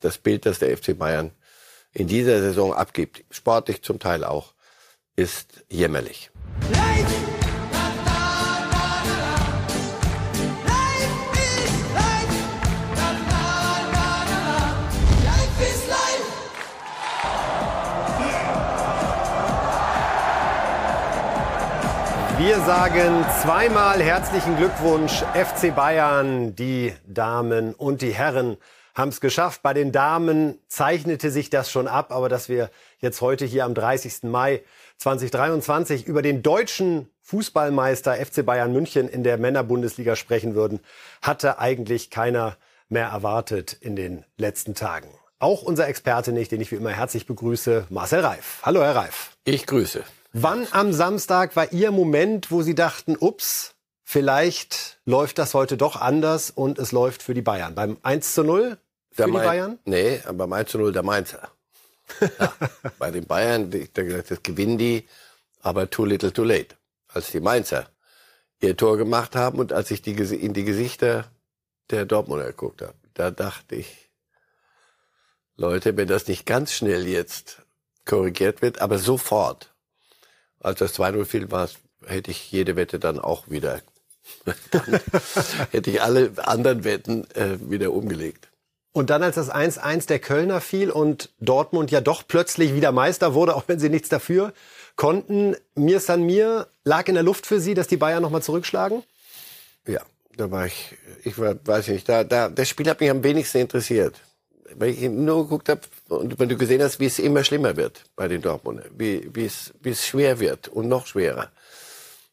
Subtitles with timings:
[0.00, 1.32] das Bild, das der FC Bayern
[1.92, 4.54] in dieser Saison abgibt, sportlich zum Teil auch,
[5.16, 6.30] ist jämmerlich.
[22.38, 26.54] Wir sagen zweimal herzlichen Glückwunsch FC Bayern.
[26.54, 28.58] Die Damen und die Herren
[28.96, 29.62] haben es geschafft.
[29.62, 33.74] Bei den Damen zeichnete sich das schon ab, aber dass wir jetzt heute hier am
[33.74, 34.24] 30.
[34.24, 34.64] Mai
[34.98, 40.80] 2023 über den deutschen Fußballmeister FC Bayern München in der Männerbundesliga sprechen würden,
[41.20, 42.56] hatte eigentlich keiner
[42.88, 45.08] mehr erwartet in den letzten Tagen.
[45.38, 48.60] Auch unser Experte nicht, den ich wie immer herzlich begrüße, Marcel Reif.
[48.62, 49.32] Hallo, Herr Reif.
[49.44, 50.02] Ich grüße.
[50.32, 56.00] Wann am Samstag war Ihr Moment, wo Sie dachten, ups, vielleicht läuft das heute doch
[56.00, 57.74] anders und es läuft für die Bayern?
[57.74, 58.78] Beim 1 zu 0
[59.24, 59.78] für die Main- Bayern?
[59.84, 61.50] Nee, beim 1 zu 0 der Mainzer.
[62.20, 62.52] ja,
[62.98, 65.08] bei den Bayern, ich gesagt, das gewinnen die,
[65.60, 66.76] aber too little too late.
[67.08, 67.88] Als die Mainzer
[68.60, 71.30] ihr Tor gemacht haben und als ich die, in die Gesichter
[71.90, 74.10] der Dortmunder geguckt habe, da dachte ich,
[75.56, 77.62] Leute, wenn das nicht ganz schnell jetzt
[78.04, 79.74] korrigiert wird, aber sofort,
[80.60, 83.80] als das 2-0 fiel, war es, hätte ich jede Wette dann auch wieder,
[84.70, 85.00] dann
[85.70, 88.48] hätte ich alle anderen Wetten äh, wieder umgelegt.
[88.96, 93.34] Und dann, als das 1-1 der Kölner fiel und Dortmund ja doch plötzlich wieder Meister
[93.34, 94.54] wurde, auch wenn sie nichts dafür
[94.96, 99.02] konnten, mir san mir lag in der Luft für Sie, dass die Bayern nochmal zurückschlagen?
[99.86, 100.00] Ja,
[100.38, 103.58] da war ich, ich war, weiß nicht, da, da, das Spiel hat mich am wenigsten
[103.58, 104.18] interessiert.
[104.74, 108.04] Weil ich nur geguckt habe und wenn du gesehen hast, wie es immer schlimmer wird
[108.16, 111.50] bei den Dortmunder, wie, wie, es, wie es schwer wird und noch schwerer.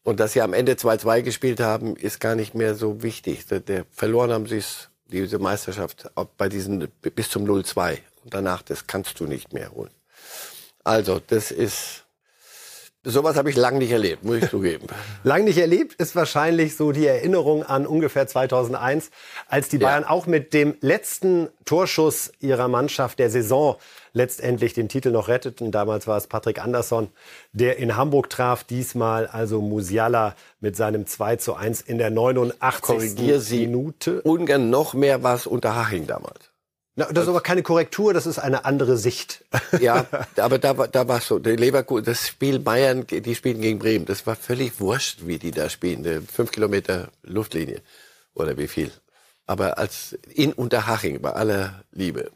[0.02, 3.46] Und dass sie am Ende 2-2 gespielt haben, ist gar nicht mehr so wichtig.
[3.48, 7.98] Der, der, verloren haben sie es, diese Meisterschaft, bei diesen bis zum 0-2.
[8.24, 9.90] Und danach, das kannst du nicht mehr holen.
[10.82, 12.03] Also, das ist,
[13.04, 14.86] sowas habe ich lang nicht erlebt, muss ich zugeben.
[15.22, 19.10] Lang nicht erlebt ist wahrscheinlich so die Erinnerung an ungefähr 2001,
[19.48, 19.88] als die Ja.
[19.88, 23.76] Bayern auch mit dem letzten Torschuss ihrer Mannschaft der Saison
[24.12, 25.72] letztendlich den Titel noch retteten.
[25.72, 27.08] Damals war es Patrick Andersson,
[27.52, 28.64] der in Hamburg traf.
[28.64, 32.82] Diesmal also Musiala mit seinem 2 zu 1 in der 89.
[32.82, 33.66] Korrigier Sie.
[33.66, 34.22] Minute.
[34.22, 36.53] Ungarn noch mehr war es unter Haching damals.
[36.96, 39.44] Na, das ist aber keine Korrektur, das ist eine andere Sicht.
[39.80, 40.06] Ja,
[40.36, 41.40] aber da war da war so.
[41.40, 44.04] Der Leverkusen, das Spiel Bayern, die spielen gegen Bremen.
[44.06, 46.26] Das war völlig wurscht, wie die da spielen.
[46.26, 47.82] Fünf Kilometer Luftlinie
[48.34, 48.92] oder wie viel.
[49.46, 52.30] Aber als in Unterhaching, bei aller Liebe,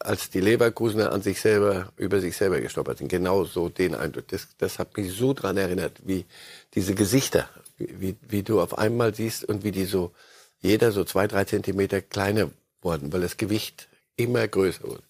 [0.00, 4.28] als die Leverkusener an sich selber, über sich selber gestolpert sind, genau so den Eindruck.
[4.28, 6.26] Das, das hat mich so dran erinnert, wie
[6.74, 10.12] diese Gesichter, wie, wie du auf einmal siehst und wie die so,
[10.60, 12.50] jeder so zwei, drei Zentimeter kleiner
[12.82, 15.02] wurden, weil das Gewicht immer größer wurde.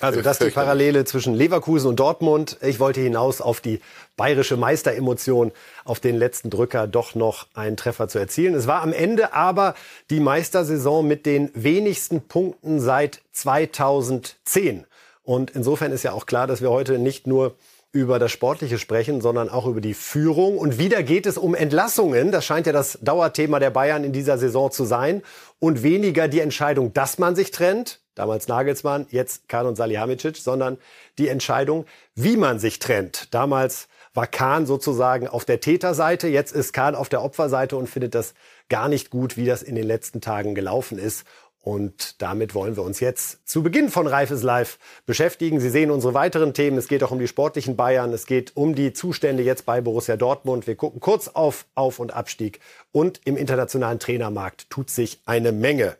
[0.00, 0.54] Also das ist die.
[0.54, 2.56] Parallele zwischen Leverkusen und Dortmund.
[2.62, 3.80] Ich wollte hinaus auf die
[4.16, 5.50] bayerische Meisteremotion,
[5.84, 8.54] auf den letzten Drücker doch noch einen Treffer zu erzielen.
[8.54, 9.74] Es war am Ende aber
[10.10, 14.86] die Meistersaison mit den wenigsten Punkten seit 2010.
[15.24, 17.56] Und insofern ist ja auch klar, dass wir heute nicht nur
[17.90, 20.58] über das Sportliche sprechen, sondern auch über die Führung.
[20.58, 22.32] Und wieder geht es um Entlassungen.
[22.32, 25.22] Das scheint ja das Dauerthema der Bayern in dieser Saison zu sein.
[25.60, 30.78] Und weniger die Entscheidung, dass man sich trennt, damals Nagelsmann, jetzt Kahn und Salihamidzic, sondern
[31.18, 33.34] die Entscheidung, wie man sich trennt.
[33.34, 38.14] Damals war Kahn sozusagen auf der Täterseite, jetzt ist Kahn auf der Opferseite und findet
[38.14, 38.34] das
[38.68, 41.24] gar nicht gut, wie das in den letzten Tagen gelaufen ist.
[41.60, 45.60] Und damit wollen wir uns jetzt zu Beginn von Reifes Live beschäftigen.
[45.60, 46.78] Sie sehen unsere weiteren Themen.
[46.78, 48.12] Es geht auch um die sportlichen Bayern.
[48.12, 50.66] Es geht um die Zustände jetzt bei Borussia Dortmund.
[50.66, 52.60] Wir gucken kurz auf Auf- und Abstieg.
[52.92, 55.96] Und im internationalen Trainermarkt tut sich eine Menge.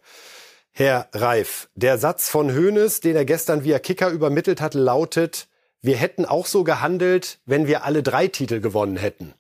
[0.71, 5.49] Herr Reif, der Satz von Hoeneß, den er gestern via Kicker übermittelt hat, lautet,
[5.83, 9.35] wir hätten auch so gehandelt, wenn wir alle drei Titel gewonnen hätten.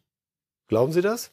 [0.67, 1.31] Glauben Sie das?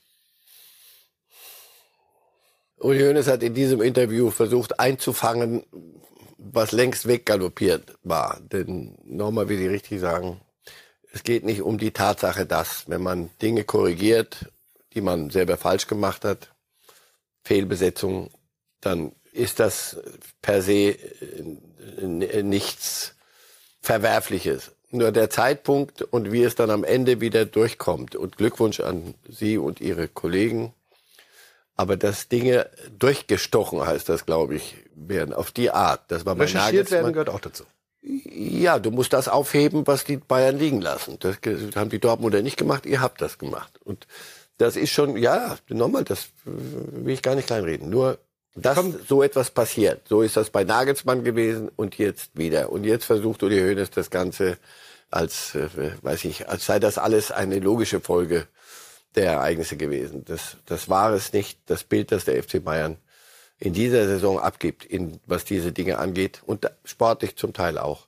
[2.85, 5.63] Uli Hoeneß hat in diesem Interview versucht einzufangen,
[6.37, 8.39] was längst weggaloppiert war.
[8.51, 10.39] Denn nochmal, wie Sie richtig sagen,
[11.11, 14.51] es geht nicht um die Tatsache, dass, wenn man Dinge korrigiert,
[14.93, 16.53] die man selber falsch gemacht hat,
[17.43, 18.29] Fehlbesetzung,
[18.81, 19.97] dann ist das
[20.43, 20.95] per se
[21.97, 23.15] äh, nichts
[23.81, 24.73] Verwerfliches.
[24.91, 28.15] Nur der Zeitpunkt und wie es dann am Ende wieder durchkommt.
[28.15, 30.71] Und Glückwunsch an Sie und Ihre Kollegen.
[31.75, 36.03] Aber dass Dinge durchgestochen heißt das, glaube ich, werden auf die Art.
[36.07, 37.13] Das war bei Recherchiert werden Nagelsmann.
[37.13, 37.65] gehört auch dazu.
[38.01, 41.17] Ja, du musst das aufheben, was die Bayern liegen lassen.
[41.19, 41.37] Das
[41.75, 43.79] haben die Dortmunder nicht gemacht, ihr habt das gemacht.
[43.83, 44.07] Und
[44.57, 47.89] das ist schon, ja, nochmal, das äh, will ich gar nicht kleinreden.
[47.89, 48.19] Nur
[48.55, 50.07] dass so etwas passiert.
[50.07, 52.71] So ist das bei Nagelsmann gewesen und jetzt wieder.
[52.71, 54.57] Und jetzt versucht Uli Hoeneß das Ganze
[55.11, 55.67] als, äh,
[56.01, 58.47] weiß ich, als sei das alles eine logische Folge
[59.15, 60.25] der Ereignisse gewesen.
[60.25, 61.59] Das, das war es nicht.
[61.65, 62.97] Das Bild, das der FC Bayern
[63.57, 68.07] in dieser Saison abgibt, in, was diese Dinge angeht und sportlich zum Teil auch,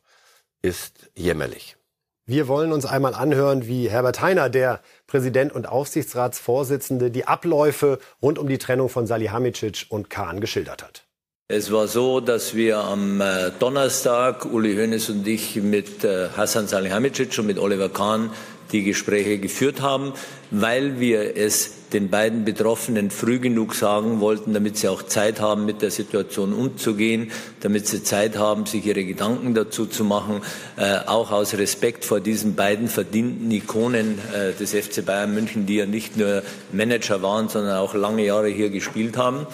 [0.62, 1.77] ist jämmerlich.
[2.25, 8.38] Wir wollen uns einmal anhören, wie Herbert Heiner, der Präsident und Aufsichtsratsvorsitzende, die Abläufe rund
[8.38, 11.06] um die Trennung von Salihamidzic und Kahn geschildert hat.
[11.49, 16.67] Es war so, dass wir am äh, Donnerstag, Uli Hoeneß und ich, mit äh, Hassan
[16.67, 18.31] Salihamidzic und mit Oliver Kahn
[18.73, 20.11] die Gespräche geführt haben,
[20.51, 25.65] weil wir es den beiden Betroffenen früh genug sagen wollten, damit sie auch Zeit haben,
[25.65, 30.41] mit der Situation umzugehen, damit sie Zeit haben, sich ihre Gedanken dazu zu machen,
[30.75, 35.75] äh, auch aus Respekt vor diesen beiden verdienten Ikonen äh, des FC Bayern München, die
[35.75, 39.47] ja nicht nur Manager waren, sondern auch lange Jahre hier gespielt haben.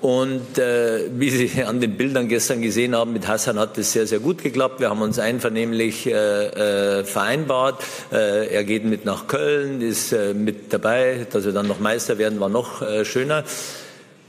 [0.00, 4.06] Und äh, wie Sie an den Bildern gestern gesehen haben, mit Hassan hat es sehr,
[4.06, 4.80] sehr gut geklappt.
[4.80, 7.82] Wir haben uns einvernehmlich äh, äh, vereinbart.
[8.12, 11.26] Äh, er geht mit nach Köln, ist äh, mit dabei.
[11.30, 13.44] Dass wir dann noch Meister werden, war noch äh, schöner.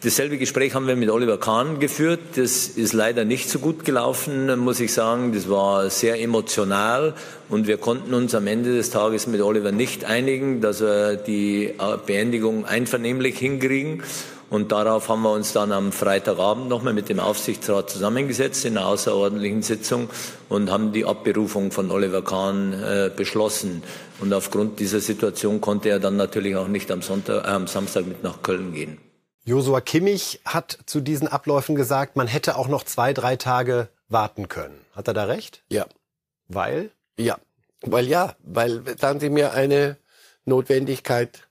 [0.03, 2.19] Dasselbe Gespräch haben wir mit Oliver Kahn geführt.
[2.35, 5.33] Das ist leider nicht so gut gelaufen, muss ich sagen.
[5.33, 7.15] Das war sehr emotional
[7.49, 11.73] und wir konnten uns am Ende des Tages mit Oliver nicht einigen, dass wir die
[12.05, 14.03] Beendigung einvernehmlich hinkriegen.
[14.49, 18.87] Und darauf haben wir uns dann am Freitagabend nochmal mit dem Aufsichtsrat zusammengesetzt in einer
[18.87, 20.09] außerordentlichen Sitzung
[20.47, 23.83] und haben die Abberufung von Oliver Kahn äh, beschlossen.
[24.21, 28.05] Und aufgrund dieser Situation konnte er dann natürlich auch nicht am, Sonntag, äh, am Samstag
[28.05, 28.99] mit nach Köln gehen.
[29.43, 34.47] Josua Kimmich hat zu diesen Abläufen gesagt, man hätte auch noch zwei, drei Tage warten
[34.47, 34.79] können.
[34.93, 35.63] Hat er da recht?
[35.69, 35.85] Ja.
[36.47, 36.91] Weil?
[37.17, 37.37] Ja.
[37.81, 39.97] Weil ja, weil dann sie mir eine
[40.45, 41.47] Notwendigkeit,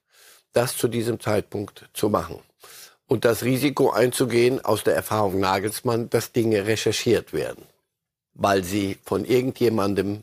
[0.54, 2.40] das zu diesem Zeitpunkt zu machen
[3.06, 7.64] und das Risiko einzugehen, aus der Erfahrung Nagelsmann, dass Dinge recherchiert werden,
[8.34, 10.22] weil sie von irgendjemandem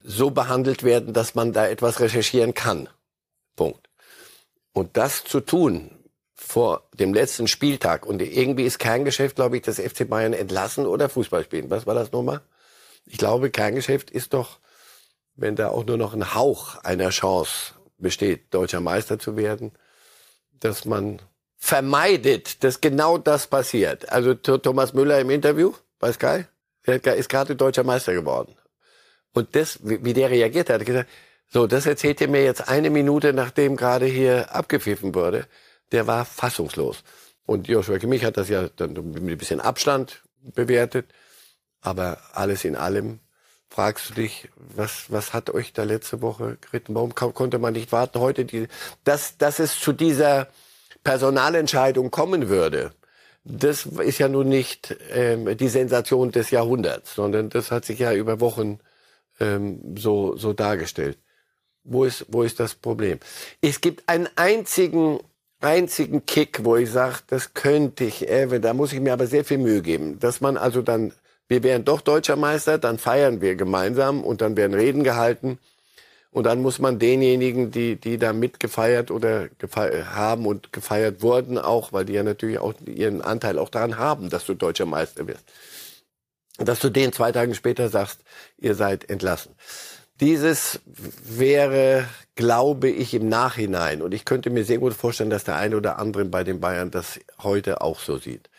[0.00, 2.88] so behandelt werden, dass man da etwas recherchieren kann.
[3.56, 3.88] Punkt.
[4.72, 5.90] Und das zu tun
[6.34, 11.08] vor dem letzten Spieltag und irgendwie ist Kerngeschäft, glaube ich, das FC Bayern entlassen oder
[11.08, 11.70] Fußball spielen.
[11.70, 12.42] Was war das nochmal?
[13.06, 14.58] Ich glaube, Kerngeschäft ist doch,
[15.34, 19.72] wenn da auch nur noch ein Hauch einer Chance besteht, deutscher Meister zu werden,
[20.52, 21.20] dass man
[21.56, 24.10] vermeidet, dass genau das passiert.
[24.10, 26.44] Also Thomas Müller im Interview bei Sky,
[26.84, 28.54] ist gerade deutscher Meister geworden.
[29.32, 31.10] Und das, wie der reagiert hat, hat gesagt,
[31.48, 35.46] so, das erzählt er mir jetzt eine Minute, nachdem gerade hier abgepfiffen wurde.
[35.92, 37.02] Der war fassungslos.
[37.44, 41.06] Und Joshua Kimmich hat das ja dann mit ein bisschen Abstand bewertet.
[41.80, 43.20] Aber alles in allem
[43.68, 46.94] fragst du dich, was, was hat euch da letzte Woche geritten?
[46.94, 48.44] Warum konnte man nicht warten heute?
[48.44, 48.66] Die,
[49.04, 50.48] dass, dass es zu dieser
[51.06, 52.90] Personalentscheidung kommen würde,
[53.44, 58.12] das ist ja nun nicht ähm, die Sensation des Jahrhunderts, sondern das hat sich ja
[58.12, 58.80] über Wochen
[59.38, 61.16] ähm, so, so dargestellt.
[61.84, 63.20] Wo ist, wo ist das Problem?
[63.60, 65.20] Es gibt einen einzigen,
[65.60, 69.44] einzigen Kick, wo ich sage, das könnte ich, äh, da muss ich mir aber sehr
[69.44, 71.12] viel Mühe geben, dass man also dann,
[71.46, 75.60] wir wären doch deutscher Meister, dann feiern wir gemeinsam und dann werden Reden gehalten
[76.36, 81.56] und dann muss man denjenigen, die, die da mitgefeiert oder gefeiert haben und gefeiert wurden,
[81.56, 85.26] auch, weil die ja natürlich auch ihren Anteil auch daran haben, dass du deutscher Meister
[85.26, 85.44] wirst,
[86.58, 88.20] dass du denen zwei Tage später sagst,
[88.58, 89.54] ihr seid entlassen.
[90.20, 90.80] Dieses
[91.24, 95.78] wäre, glaube ich, im Nachhinein, und ich könnte mir sehr gut vorstellen, dass der eine
[95.78, 98.50] oder andere bei den Bayern das heute auch so sieht,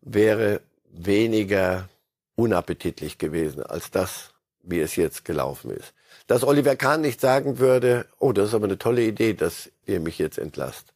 [0.00, 1.88] wäre weniger
[2.34, 4.30] unappetitlich gewesen als das,
[4.64, 5.94] wie es jetzt gelaufen ist
[6.30, 9.98] dass Oliver Kahn nicht sagen würde, oh, das ist aber eine tolle Idee, dass ihr
[9.98, 10.94] mich jetzt entlasst.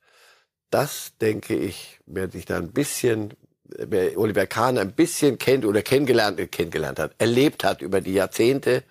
[0.71, 5.83] Das, denke ich, wer sich da ein bisschen, wer Oliver Kahn ein bisschen kennt oder
[5.83, 8.85] kennengelernt, äh, kennengelernt hat, erlebt hat über die Jahrzehnte,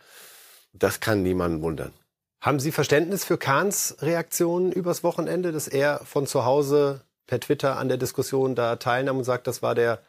[0.74, 1.94] das kann niemanden wundern.
[2.42, 7.78] Haben Sie Verständnis für Kahns Reaktion übers Wochenende, dass er von zu Hause per Twitter
[7.78, 10.00] an der Diskussion da teilnahm und sagt, das war der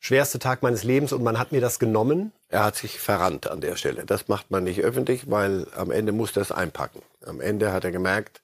[0.00, 2.32] schwerste Tag meines Lebens und man hat mir das genommen?
[2.48, 4.04] Er hat sich verrannt an der Stelle.
[4.04, 7.02] Das macht man nicht öffentlich, weil am Ende muss das einpacken.
[7.26, 8.40] Am Ende hat er gemerkt,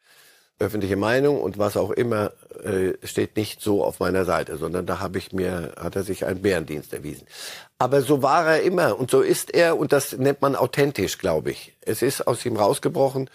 [0.58, 2.32] öffentliche Meinung und was auch immer
[2.62, 6.24] äh, steht nicht so auf meiner Seite, sondern da habe ich mir hat er sich
[6.26, 7.26] einen Bärendienst erwiesen.
[7.78, 11.50] Aber so war er immer und so ist er und das nennt man authentisch, glaube
[11.50, 11.76] ich.
[11.80, 13.28] Es ist aus ihm rausgebrochen.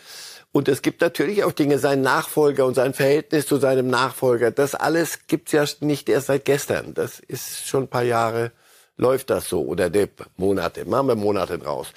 [0.52, 4.50] Und es gibt natürlich auch Dinge, sein Nachfolger und sein Verhältnis zu seinem Nachfolger.
[4.50, 6.96] Das alles gibt's ja nicht erst seit gestern.
[6.96, 8.52] Das ist schon ein paar Jahre,
[8.98, 9.62] läuft das so.
[9.62, 11.90] Oder die Monate, machen wir Monate draus.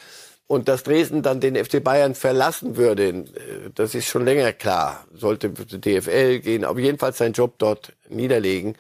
[0.47, 3.25] Und dass Dresden dann den FC Bayern verlassen würde,
[3.75, 5.07] das ist schon länger klar.
[5.15, 8.77] Sollte DFL gehen, auf jeden Fall seinen Job dort niederlegen.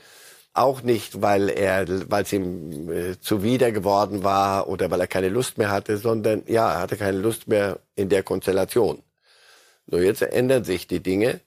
[0.52, 5.31] Auch nicht, weil er, weil es ihm äh, zuwider geworden war oder weil er keine
[5.31, 9.02] Lust mehr hatte, sondern ja, er hatte keine Lust mehr in der Konstellation.
[9.87, 11.41] Nur jetzt ändern sich die Dinge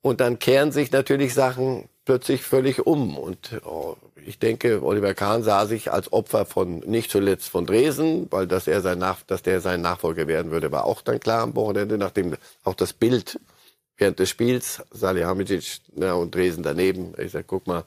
[0.00, 3.18] und dann kehren sich natürlich Sachen plötzlich völlig um.
[3.18, 8.26] Und oh, ich denke, Oliver Kahn sah sich als Opfer von nicht zuletzt von Dresden,
[8.30, 11.42] weil dass er sein Nach dass der sein Nachfolger werden würde, war auch dann klar
[11.42, 13.38] am Wochenende, nachdem auch das Bild
[13.96, 17.14] während des Spiels Salihamidzic ja, und Dresden daneben.
[17.18, 17.84] Ich sag, guck mal,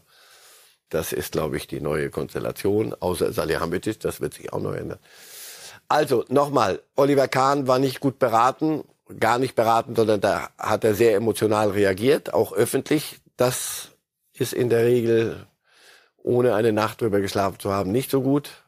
[0.89, 4.99] das ist, glaube ich, die neue Konstellation, außer Salihamidzic, das wird sich auch noch ändern.
[5.87, 8.83] Also nochmal, Oliver Kahn war nicht gut beraten,
[9.19, 13.19] gar nicht beraten, sondern da hat er sehr emotional reagiert, auch öffentlich.
[13.37, 13.91] Das
[14.33, 15.47] ist in der Regel,
[16.17, 18.63] ohne eine Nacht drüber geschlafen zu haben, nicht so gut.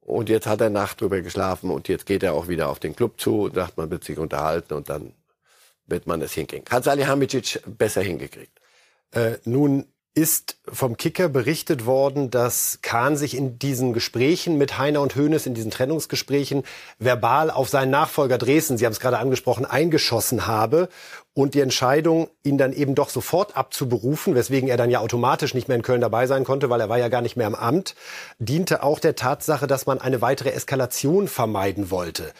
[0.00, 2.96] Und jetzt hat er Nacht drüber geschlafen und jetzt geht er auch wieder auf den
[2.96, 5.12] Club zu und sagt, man wird sich unterhalten und dann
[5.86, 6.64] wird man es hinkriegen.
[6.70, 8.58] Hat Salihamidzic besser hingekriegt.
[9.10, 9.86] Äh, nun
[10.18, 15.46] ist vom Kicker berichtet worden, dass Kahn sich in diesen Gesprächen mit Heiner und Hoeneß,
[15.46, 16.64] in diesen Trennungsgesprächen,
[16.98, 20.88] verbal auf seinen Nachfolger Dresden, Sie haben es gerade angesprochen, eingeschossen habe
[21.34, 25.68] und die Entscheidung, ihn dann eben doch sofort abzuberufen, weswegen er dann ja automatisch nicht
[25.68, 27.94] mehr in Köln dabei sein konnte, weil er war ja gar nicht mehr im Amt,
[28.40, 32.32] diente auch der Tatsache, dass man eine weitere Eskalation vermeiden wollte.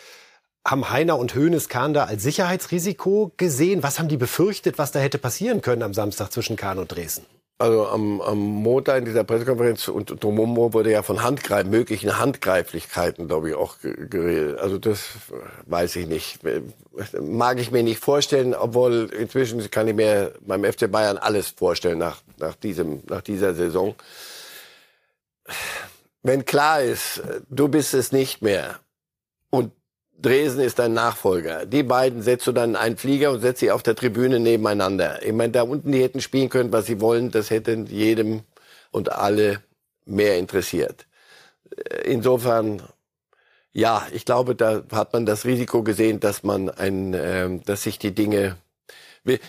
[0.66, 3.85] Haben Heiner und Hoeneß Kahn da als Sicherheitsrisiko gesehen?
[3.85, 7.25] Was haben die befürchtet, was da hätte passieren können am Samstag zwischen Kahn und Dresden?
[7.61, 13.27] Also am, am Montag in dieser Pressekonferenz und drumherum wurde ja von Handgreif, möglichen Handgreiflichkeiten,
[13.27, 14.61] glaube ich, auch geredet.
[14.61, 15.09] Also das
[15.67, 16.38] weiß ich nicht.
[17.21, 21.99] Mag ich mir nicht vorstellen, obwohl inzwischen kann ich mir beim FC Bayern alles vorstellen
[21.99, 23.97] nach, nach, diesem, nach dieser Saison.
[26.23, 28.79] Wenn klar ist, du bist es nicht mehr
[29.50, 29.73] und
[30.21, 31.65] Dresden ist dein Nachfolger.
[31.65, 35.23] Die beiden setzt du dann in einen Flieger und setzt sie auf der Tribüne nebeneinander.
[35.25, 37.31] Ich meine, da unten, die hätten spielen können, was sie wollen.
[37.31, 38.43] Das hätte jedem
[38.91, 39.63] und alle
[40.05, 41.07] mehr interessiert.
[42.05, 42.83] Insofern,
[43.73, 47.99] ja, ich glaube, da hat man das Risiko gesehen, dass man ein, äh, dass sich
[47.99, 48.57] die Dinge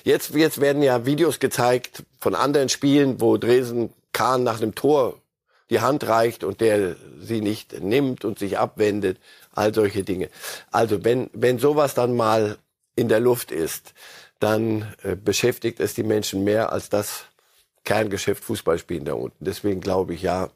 [0.04, 5.22] Jetzt, jetzt werden ja Videos gezeigt von anderen Spielen, wo Dresden Kahn nach dem Tor
[5.70, 9.20] die Hand reicht und der sie nicht nimmt und sich abwendet
[9.60, 10.30] all solche Dinge.
[10.72, 12.58] Also wenn, wenn sowas dann mal
[12.96, 13.94] in der Luft ist,
[14.40, 17.26] dann äh, beschäftigt es die Menschen mehr als das
[17.84, 19.44] Kerngeschäft Fußballspielen da unten.
[19.44, 20.50] Deswegen glaube ich ja,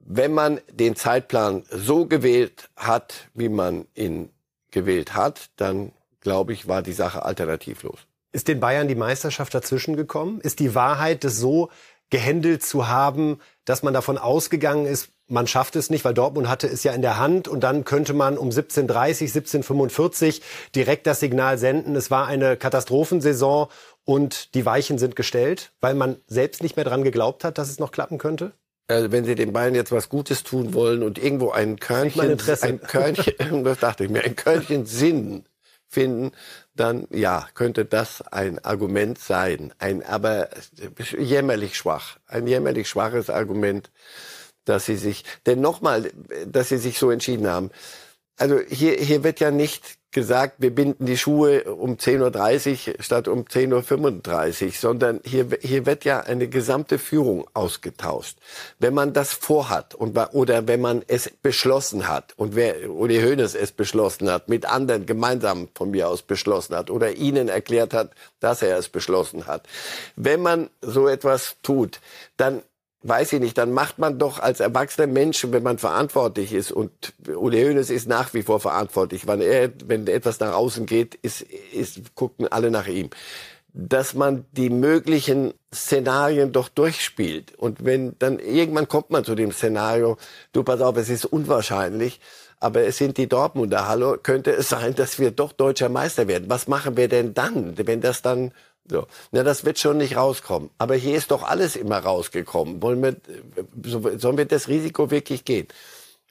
[0.00, 4.30] wenn man den Zeitplan so gewählt hat, wie man ihn
[4.70, 7.98] gewählt hat, dann glaube ich, war die Sache alternativlos.
[8.32, 10.40] Ist den Bayern die Meisterschaft dazwischen gekommen?
[10.40, 11.70] Ist die Wahrheit, das so
[12.10, 16.66] gehandelt zu haben, dass man davon ausgegangen ist, man schafft es nicht, weil Dortmund hatte
[16.66, 19.30] es ja in der Hand und dann könnte man um 17.30,
[19.62, 20.40] 17.45
[20.74, 23.68] direkt das Signal senden, es war eine Katastrophensaison
[24.04, 27.78] und die Weichen sind gestellt, weil man selbst nicht mehr dran geglaubt hat, dass es
[27.78, 28.52] noch klappen könnte?
[28.88, 32.80] Also wenn Sie den Bayern jetzt was Gutes tun wollen und irgendwo ein Körnchen, ein
[32.80, 35.44] Körnchen, das dachte ich mir, ein Körnchen Sinn
[35.88, 36.32] finden,
[36.74, 39.74] dann ja, könnte das ein Argument sein.
[39.78, 40.48] Ein aber
[41.18, 43.90] jämmerlich schwach, ein jämmerlich schwaches Argument
[44.68, 46.10] dass sie sich, denn nochmal,
[46.46, 47.70] dass sie sich so entschieden haben.
[48.36, 53.28] Also hier, hier wird ja nicht gesagt, wir binden die Schuhe um 10.30 Uhr statt
[53.28, 58.38] um 10.35 Uhr, sondern hier, hier wird ja eine gesamte Führung ausgetauscht.
[58.78, 63.54] Wenn man das vorhat und, oder wenn man es beschlossen hat und wer Uli Hoeneß
[63.54, 68.12] es beschlossen hat, mit anderen gemeinsam von mir aus beschlossen hat oder ihnen erklärt hat,
[68.40, 69.68] dass er es beschlossen hat.
[70.16, 72.00] Wenn man so etwas tut,
[72.38, 72.62] dann
[73.02, 76.90] weiß ich nicht, dann macht man doch als erwachsener Mensch, wenn man verantwortlich ist, und
[77.28, 81.42] Uli Hoeneß ist nach wie vor verantwortlich, wenn er, wenn etwas nach außen geht, ist,
[81.72, 83.10] ist, gucken alle nach ihm,
[83.72, 87.56] dass man die möglichen Szenarien doch durchspielt.
[87.56, 90.16] Und wenn dann irgendwann kommt man zu dem Szenario,
[90.52, 92.20] du pass auf, es ist unwahrscheinlich,
[92.58, 93.86] aber es sind die Dortmunder.
[93.86, 96.50] Hallo, könnte es sein, dass wir doch deutscher Meister werden?
[96.50, 98.52] Was machen wir denn dann, wenn das dann
[98.90, 99.06] so.
[99.32, 100.70] Na, das wird schon nicht rauskommen.
[100.78, 102.82] Aber hier ist doch alles immer rausgekommen.
[102.82, 103.16] Wollen wir,
[104.18, 105.68] sollen wir das Risiko wirklich gehen?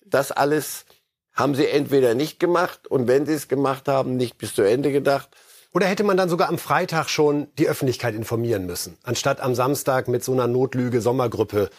[0.06, 0.86] Das alles
[1.34, 4.92] haben sie entweder nicht gemacht und wenn sie es gemacht haben, nicht bis zu Ende
[4.92, 5.30] gedacht.
[5.74, 10.08] Oder hätte man dann sogar am Freitag schon die Öffentlichkeit informieren müssen, anstatt am Samstag
[10.08, 11.70] mit so einer Notlüge Sommergruppe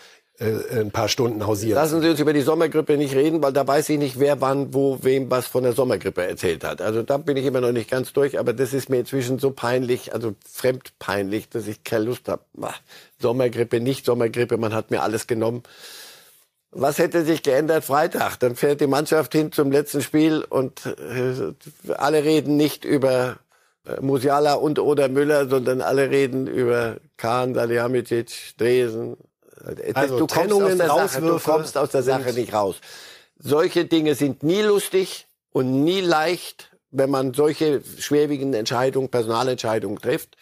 [0.41, 1.75] äh, ein paar Stunden hausieren.
[1.75, 4.73] Lassen Sie uns über die Sommergrippe nicht reden, weil da weiß ich nicht, wer wann,
[4.73, 6.81] wo, wem was von der Sommergrippe erzählt hat.
[6.81, 9.51] Also da bin ich immer noch nicht ganz durch, aber das ist mir inzwischen so
[9.51, 12.43] peinlich, also fremdpeinlich, dass ich keine Lust habe.
[13.21, 15.65] Sommergrippe, nicht Sommergrippe, man hat mir alles genommen.
[16.71, 18.37] Was hätte sich geändert Freitag?
[18.39, 21.53] Dann fährt die Mannschaft hin zum letzten Spiel und äh,
[21.95, 23.39] alle reden nicht über
[23.87, 29.17] äh, Musiala und oder Müller, sondern alle reden über Kahn, Salihamidzic, Dresen,
[29.95, 32.77] Also du, kommst aus der Sache, du kommst aus der Sache nicht raus.
[33.39, 40.37] Solche Dinge sind nie lustig und nie leicht, wenn man solche schwerwiegenden Entscheidungen, Personalentscheidungen trifft.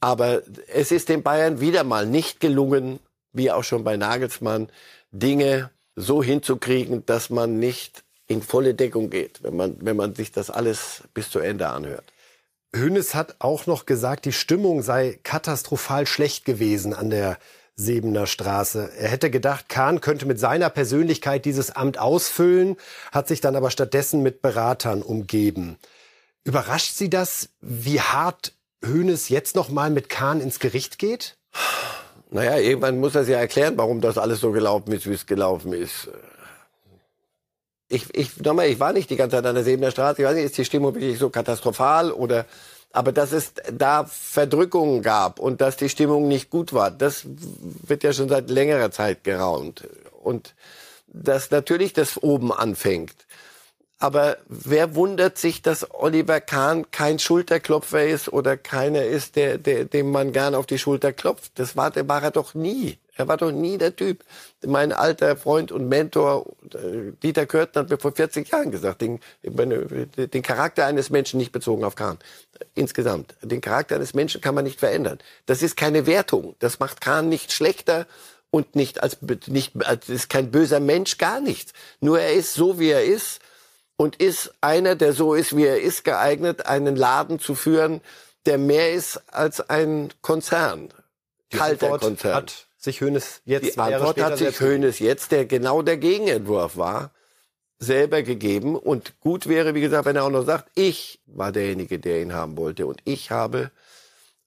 [0.00, 3.00] Aber es ist den Bayern wieder mal nicht gelungen,
[3.32, 4.68] wie auch schon bei Nagelsmann,
[5.10, 10.32] Dinge so hinzukriegen, dass man nicht in volle Deckung geht, wenn man, wenn man sich
[10.32, 12.12] das alles bis zu Ende anhört.
[12.74, 17.38] Hönes hat auch noch gesagt, die Stimmung sei katastrophal schlecht gewesen an der
[17.76, 18.90] Sebener Straße.
[18.96, 22.76] Er hätte gedacht, Kahn könnte mit seiner Persönlichkeit dieses Amt ausfüllen,
[23.10, 25.76] hat sich dann aber stattdessen mit Beratern umgeben.
[26.44, 28.52] Überrascht Sie das, wie hart
[28.84, 31.36] Hönes jetzt noch mal mit Kahn ins Gericht geht?
[32.30, 35.72] Naja, irgendwann muss er sich erklären, warum das alles so gelaufen ist, wie es gelaufen
[35.72, 36.08] ist.
[37.88, 40.22] Ich, ich, nochmal, ich war nicht die ganze Zeit an der Sebener Straße.
[40.22, 42.44] Ich weiß nicht, ist die Stimmung wirklich so katastrophal oder,
[42.94, 48.04] aber dass es da Verdrückungen gab und dass die Stimmung nicht gut war, das wird
[48.04, 49.88] ja schon seit längerer Zeit geraunt.
[50.22, 50.54] Und
[51.08, 53.23] dass natürlich das oben anfängt.
[53.98, 59.84] Aber wer wundert sich, dass Oliver Kahn kein Schulterklopfer ist oder keiner ist, der, der,
[59.84, 61.52] dem man gern auf die Schulter klopft?
[61.54, 62.98] Das war, der war er doch nie.
[63.16, 64.24] Er war doch nie der Typ.
[64.66, 69.20] Mein alter Freund und Mentor äh, Dieter Körten hat mir vor 40 Jahren gesagt, den,
[69.44, 72.18] den Charakter eines Menschen nicht bezogen auf Kahn.
[72.74, 73.36] Insgesamt.
[73.42, 75.18] Den Charakter eines Menschen kann man nicht verändern.
[75.46, 76.56] Das ist keine Wertung.
[76.58, 78.06] Das macht Kahn nicht schlechter
[78.50, 81.72] und nicht als, nicht, als ist kein böser Mensch, gar nichts.
[82.00, 83.40] Nur er ist so, wie er ist
[83.96, 88.00] und ist einer, der so ist, wie er ist, geeignet, einen Laden zu führen,
[88.46, 90.92] der mehr ist als ein Konzern.
[91.52, 92.34] Die Kalter Antwort Konzern.
[92.34, 97.12] Hat sich Hönes jetzt Die Antwort hat sich Hoeneß jetzt, der genau der Gegenentwurf war,
[97.78, 98.76] selber gegeben.
[98.76, 102.34] Und gut wäre, wie gesagt, wenn er auch noch sagt, ich war derjenige, der ihn
[102.34, 102.86] haben wollte.
[102.86, 103.70] Und ich habe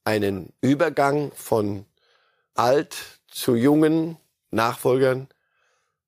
[0.03, 1.85] einen Übergang von
[2.53, 2.95] alt
[3.27, 4.17] zu jungen
[4.51, 5.27] Nachfolgern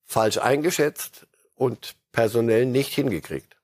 [0.06, 3.56] falsch eingeschätzt und personell nicht hingekriegt.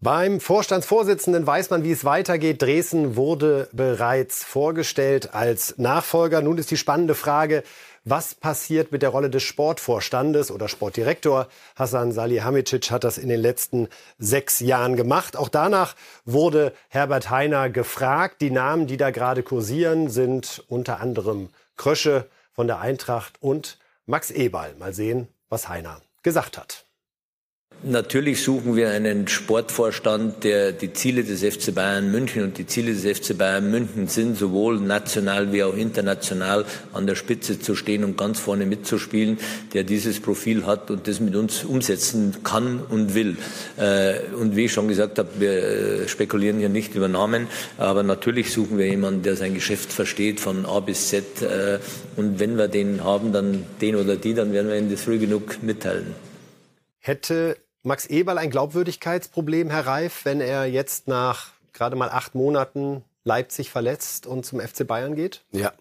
[0.00, 2.60] Beim Vorstandsvorsitzenden weiß man, wie es weitergeht.
[2.60, 6.42] Dresden wurde bereits vorgestellt als Nachfolger.
[6.42, 7.62] Nun ist die spannende Frage,
[8.04, 11.46] was passiert mit der Rolle des Sportvorstandes oder Sportdirektor?
[11.76, 13.86] Hassan Salihamidzic hat das in den letzten
[14.18, 15.36] sechs Jahren gemacht.
[15.36, 18.40] Auch danach wurde Herbert Heiner gefragt.
[18.40, 24.32] Die Namen, die da gerade kursieren, sind unter anderem Krösche von der Eintracht und Max
[24.32, 24.74] Eberl.
[24.80, 26.86] Mal sehen, was Heiner gesagt hat.
[27.84, 32.94] Natürlich suchen wir einen Sportvorstand, der die Ziele des FC Bayern München und die Ziele
[32.94, 38.04] des FC Bayern München sind, sowohl national wie auch international an der Spitze zu stehen
[38.04, 39.36] und ganz vorne mitzuspielen,
[39.74, 43.36] der dieses Profil hat und das mit uns umsetzen kann und will.
[43.76, 48.04] Äh, Und wie ich schon gesagt habe, wir äh, spekulieren hier nicht über Namen, aber
[48.04, 51.42] natürlich suchen wir jemanden, der sein Geschäft versteht von A bis Z.
[51.42, 51.80] äh,
[52.14, 55.18] Und wenn wir den haben, dann den oder die, dann werden wir Ihnen das früh
[55.18, 56.14] genug mitteilen.
[57.00, 63.04] Hätte Max Eberl ein Glaubwürdigkeitsproblem, Herr Reif, wenn er jetzt nach gerade mal acht Monaten
[63.24, 65.42] Leipzig verletzt und zum FC Bayern geht?
[65.52, 65.72] Ja.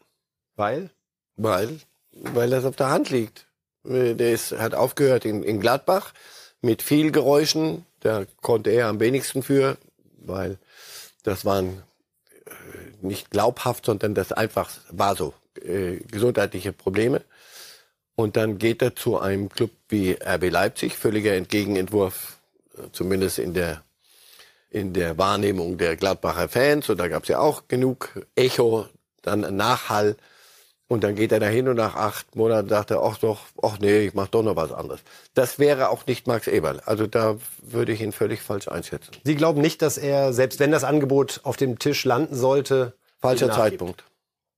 [0.55, 0.89] Weil?
[1.37, 1.79] Weil,
[2.11, 3.47] weil das auf der Hand liegt.
[3.83, 6.13] Der ist, hat aufgehört in, in Gladbach
[6.61, 7.85] mit viel Geräuschen.
[7.99, 9.77] Da konnte er am wenigsten für,
[10.17, 10.57] weil
[11.23, 11.83] das waren
[12.45, 12.51] äh,
[13.01, 15.33] nicht glaubhaft, sondern das einfach war so.
[15.63, 17.21] Äh, gesundheitliche Probleme.
[18.21, 22.37] Und dann geht er zu einem Club wie RB Leipzig, völliger Entgegenentwurf,
[22.77, 23.81] äh, zumindest in der,
[24.69, 26.89] in der Wahrnehmung der Gladbacher Fans.
[26.89, 28.85] Und da gab es ja auch genug Echo,
[29.23, 30.17] dann Nachhall.
[30.87, 34.07] Und dann geht er dahin und nach acht Monaten sagt er, ach doch, ach nee,
[34.07, 34.99] ich mach doch noch was anderes.
[35.33, 36.81] Das wäre auch nicht Max Eberl.
[36.85, 39.13] Also da würde ich ihn völlig falsch einschätzen.
[39.23, 43.51] Sie glauben nicht, dass er, selbst wenn das Angebot auf dem Tisch landen sollte, Falscher?
[43.51, 44.03] Zeitpunkt.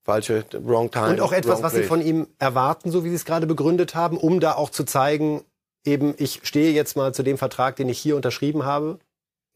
[0.04, 1.10] Falsche, wrong time.
[1.10, 4.18] Und auch etwas, was Sie von ihm erwarten, so wie Sie es gerade begründet haben,
[4.18, 5.44] um da auch zu zeigen,
[5.86, 9.00] eben, ich stehe jetzt mal zu dem Vertrag, den ich hier unterschrieben habe?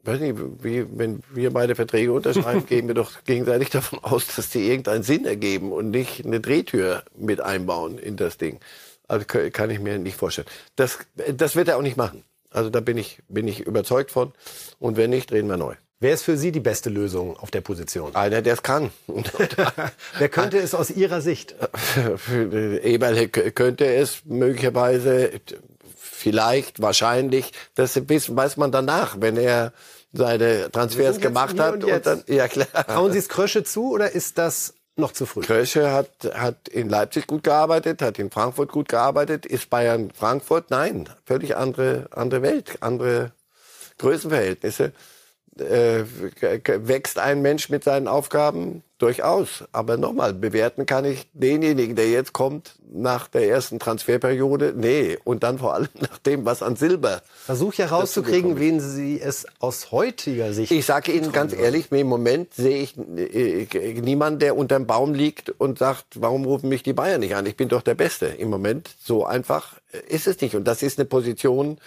[0.08, 4.50] weiß nicht, wie, wenn wir beide Verträge unterschreiben, gehen wir doch gegenseitig davon aus, dass
[4.50, 8.60] die irgendeinen Sinn ergeben und nicht eine Drehtür mit einbauen in das Ding.
[9.08, 10.48] Also kann ich mir nicht vorstellen.
[10.76, 11.00] Das,
[11.34, 12.24] das wird er auch nicht machen.
[12.50, 14.34] Also da bin ich, bin ich überzeugt von.
[14.80, 15.76] Und wenn nicht, drehen wir neu.
[16.00, 18.16] Wer ist für Sie die beste Lösung auf der Position?
[18.16, 18.92] Einer, der es kann.
[20.20, 21.56] Wer könnte es aus Ihrer Sicht?
[22.84, 25.32] Eberl könnte es möglicherweise,
[25.96, 29.74] vielleicht, wahrscheinlich, das weiß man danach, wenn er
[30.14, 31.74] seine Transfers gemacht hat.
[31.74, 32.68] und Und dann, ja klar.
[32.86, 35.42] Trauen Sie es Krösche zu oder ist das noch zu früh?
[35.42, 39.48] Krösche hat, hat in Leipzig gut gearbeitet, hat in Frankfurt gut gearbeitet.
[39.48, 40.70] Ist Bayern Frankfurt?
[40.70, 43.32] Nein, völlig andere, andere Welt, andere
[43.98, 44.94] Größenverhältnisse.
[45.62, 46.06] Äh,
[46.88, 48.84] wächst ein Mensch mit seinen Aufgaben?
[48.98, 49.64] Durchaus.
[49.74, 54.74] Aber nochmal, bewerten kann ich denjenigen, der jetzt kommt, nach der ersten Transferperiode.
[54.76, 55.20] Nee.
[55.24, 57.22] Und dann vor allem nach dem, was an Silber.
[57.46, 60.72] Versuch ja rauszukriegen, wen Sie es aus heutiger Sicht.
[60.72, 65.52] Ich sage Ihnen ganz ehrlich, im Moment sehe ich äh, niemanden, der unterm Baum liegt
[65.52, 67.46] und sagt, warum rufen mich die Bayern nicht an?
[67.46, 68.26] Ich bin doch der Beste.
[68.26, 69.76] Im Moment so einfach
[70.08, 70.56] ist es nicht.
[70.56, 71.78] Und das ist eine Position,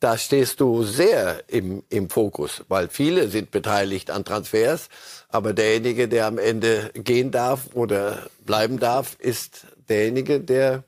[0.00, 4.88] da stehst du sehr im, im Fokus, weil viele sind beteiligt an Transfers,
[5.28, 10.84] aber derjenige, der am Ende gehen darf oder bleiben darf, ist derjenige, der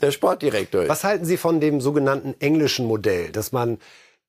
[0.00, 0.88] der Sportdirektor ist.
[0.88, 3.78] Was halten Sie von dem sogenannten englischen Modell, dass man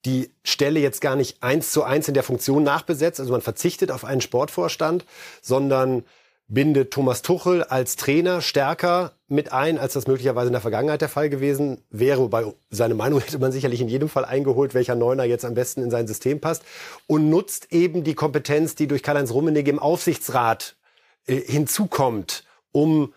[0.05, 3.91] die Stelle jetzt gar nicht eins zu eins in der Funktion nachbesetzt, also man verzichtet
[3.91, 5.05] auf einen Sportvorstand,
[5.41, 6.05] sondern
[6.49, 11.09] bindet Thomas Tuchel als Trainer stärker mit ein, als das möglicherweise in der Vergangenheit der
[11.09, 12.21] Fall gewesen wäre.
[12.21, 15.83] Wobei seine Meinung hätte man sicherlich in jedem Fall eingeholt, welcher Neuner jetzt am besten
[15.83, 16.63] in sein System passt.
[17.07, 20.75] Und nutzt eben die Kompetenz, die durch Karl-Heinz Rummenigge im Aufsichtsrat
[21.27, 23.13] äh, hinzukommt, um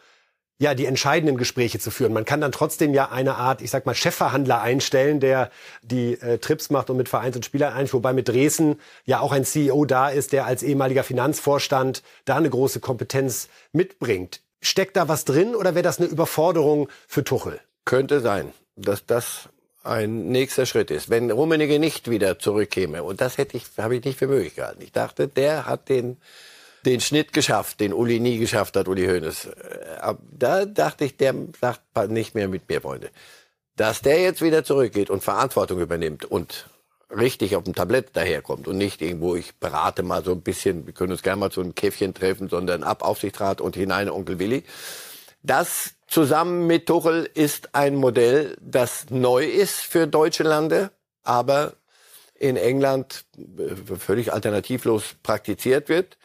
[0.62, 2.12] ja, die entscheidenden Gespräche zu führen.
[2.12, 5.51] Man kann dann trotzdem ja eine Art, ich sag mal, Chefverhandler einstellen, der
[5.83, 7.94] die äh, Trips macht und mit Vereins- und Spielern einführt.
[7.94, 12.48] Wobei mit Dresden ja auch ein CEO da ist, der als ehemaliger Finanzvorstand da eine
[12.48, 14.40] große Kompetenz mitbringt.
[14.61, 17.59] Steckt da was drin oder wäre das eine Überforderung für Tuchel?
[17.85, 19.48] Könnte sein, dass das
[19.83, 21.11] ein nächster Schritt ist.
[21.11, 24.81] Wenn Rummenigge nicht wieder zurückkäme, und das hätte ich, habe ich nicht für möglich gehalten.
[24.81, 26.18] Ich dachte, der hat den
[26.85, 29.47] den Schnitt geschafft, den Uli nie geschafft hat, Uli Hoeneß.
[29.47, 33.11] Äh, da dachte ich, der sagt nicht mehr mit mir, Freunde.
[33.77, 36.66] Dass der jetzt wieder zurückgeht und Verantwortung übernimmt und
[37.11, 40.95] richtig auf dem Tablett daherkommt und nicht irgendwo, ich berate mal so ein bisschen, wir
[40.95, 44.64] können uns gerne mal zu einem Käffchen treffen, sondern ab Aufsichtsrat und hinein Onkel Willi.
[45.42, 50.90] Das zusammen mit Tuchel ist ein Modell, das neu ist für deutsche Lande,
[51.23, 51.75] aber
[52.35, 56.16] in England äh, völlig alternativlos praktiziert wird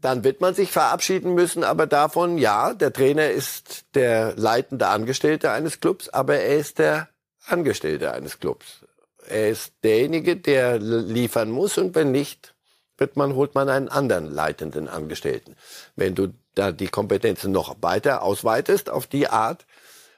[0.00, 5.50] dann wird man sich verabschieden müssen, aber davon, ja, der Trainer ist der leitende Angestellte
[5.50, 7.08] eines Clubs, aber er ist der
[7.46, 8.86] Angestellte eines Clubs.
[9.28, 12.54] Er ist derjenige, der liefern muss und wenn nicht,
[12.96, 15.56] wird man, holt man einen anderen leitenden Angestellten.
[15.96, 19.66] Wenn du da die Kompetenzen noch weiter ausweitest auf die Art,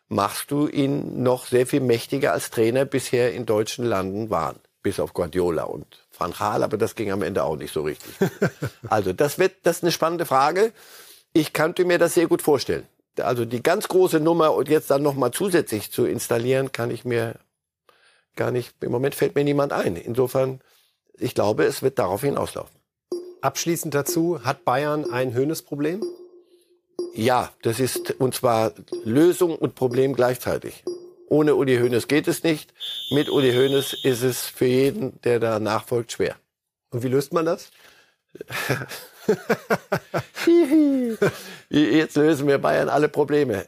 [0.08, 4.58] machst du ihn noch sehr viel mächtiger als Trainer bisher in deutschen Landen waren.
[4.82, 8.14] Bis auf Guardiola und Van Gaal, aber das ging am Ende auch nicht so richtig.
[8.88, 10.72] also das wird, das ist eine spannende Frage.
[11.32, 12.86] Ich könnte mir das sehr gut vorstellen.
[13.18, 17.04] Also die ganz große Nummer und jetzt dann noch mal zusätzlich zu installieren, kann ich
[17.04, 17.36] mir
[18.36, 18.74] gar nicht.
[18.80, 19.96] Im Moment fällt mir niemand ein.
[19.96, 20.60] Insofern,
[21.18, 22.74] ich glaube, es wird darauf hinauslaufen.
[23.42, 26.02] Abschließend dazu, hat Bayern ein Höhnes-Problem?
[27.14, 28.72] Ja, das ist und zwar
[29.04, 30.84] Lösung und Problem gleichzeitig.
[31.32, 32.74] Ohne Uli Hoeneß geht es nicht.
[33.10, 36.36] Mit Uli Hoeneß ist es für jeden, der da nachfolgt, schwer.
[36.90, 37.70] Und wie löst man das?
[41.70, 43.66] Jetzt lösen wir Bayern alle Probleme.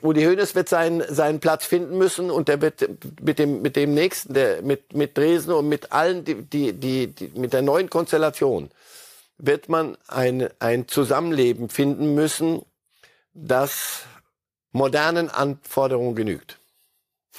[0.00, 2.88] Uli Hoeneß wird seinen, seinen Platz finden müssen und der wird
[3.20, 7.08] mit dem, mit dem nächsten, der, mit, mit Dresden und mit allen, die, die, die,
[7.08, 8.70] die, mit der neuen Konstellation
[9.38, 12.62] wird man ein, ein Zusammenleben finden müssen,
[13.34, 14.04] das
[14.72, 16.58] modernen Anforderungen genügt.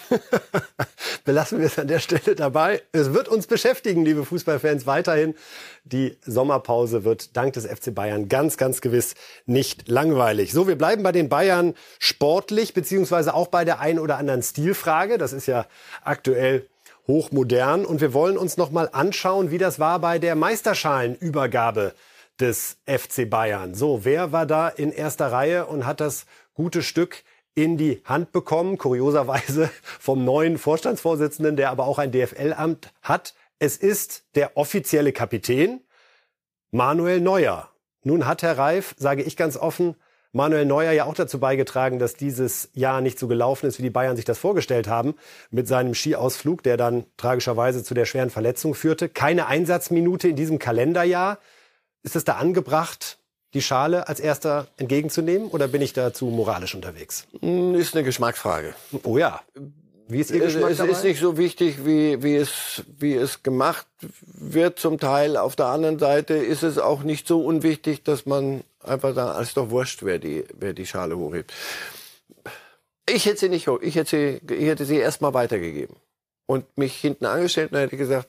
[1.26, 2.82] Belassen wir es an der Stelle dabei.
[2.92, 5.36] Es wird uns beschäftigen, liebe Fußballfans, weiterhin.
[5.84, 9.16] Die Sommerpause wird dank des FC Bayern ganz, ganz gewiss
[9.46, 10.54] nicht langweilig.
[10.54, 15.18] So, wir bleiben bei den Bayern sportlich, beziehungsweise auch bei der einen oder anderen Stilfrage.
[15.18, 15.66] Das ist ja
[16.04, 16.68] aktuell
[17.08, 17.86] hochmodern.
[17.86, 21.94] Und wir wollen uns noch mal anschauen, wie das war bei der Meisterschalenübergabe
[22.40, 23.76] des FC Bayern.
[23.76, 26.26] So, wer war da in erster Reihe und hat das
[26.60, 27.24] gute Stück
[27.56, 33.34] in die Hand bekommen, kurioserweise vom neuen Vorstandsvorsitzenden, der aber auch ein DFL-Amt hat.
[33.60, 35.80] Es ist der offizielle Kapitän
[36.72, 37.70] Manuel Neuer.
[38.04, 39.96] Nun hat Herr Reif, sage ich ganz offen,
[40.34, 43.90] Manuel Neuer ja auch dazu beigetragen, dass dieses Jahr nicht so gelaufen ist, wie die
[43.90, 45.16] Bayern sich das vorgestellt haben,
[45.52, 49.08] mit seinem Skiausflug, der dann tragischerweise zu der schweren Verletzung führte.
[49.08, 51.40] Keine Einsatzminute in diesem Kalenderjahr.
[52.04, 53.18] Ist es da angebracht,
[53.54, 57.28] die Schale als erster entgegenzunehmen oder bin ich da zu moralisch unterwegs?
[57.42, 58.74] Hm, ist eine Geschmacksfrage.
[59.04, 59.42] Oh ja.
[60.08, 60.92] Wie ist Ihr Geschmack Es dabei?
[60.92, 63.86] ist nicht so wichtig, wie, wie, es, wie es gemacht
[64.24, 65.38] wird zum Teil.
[65.38, 69.50] Auf der anderen Seite ist es auch nicht so unwichtig, dass man einfach sagt, es
[69.50, 71.54] ist doch wurscht, wer die, wer die Schale hochhebt.
[73.08, 73.80] Ich hätte sie nicht hoch.
[73.82, 75.96] Ich hätte sie, ich hätte sie erstmal weitergegeben.
[76.48, 78.28] Und mich hinten angestellt und hätte gesagt,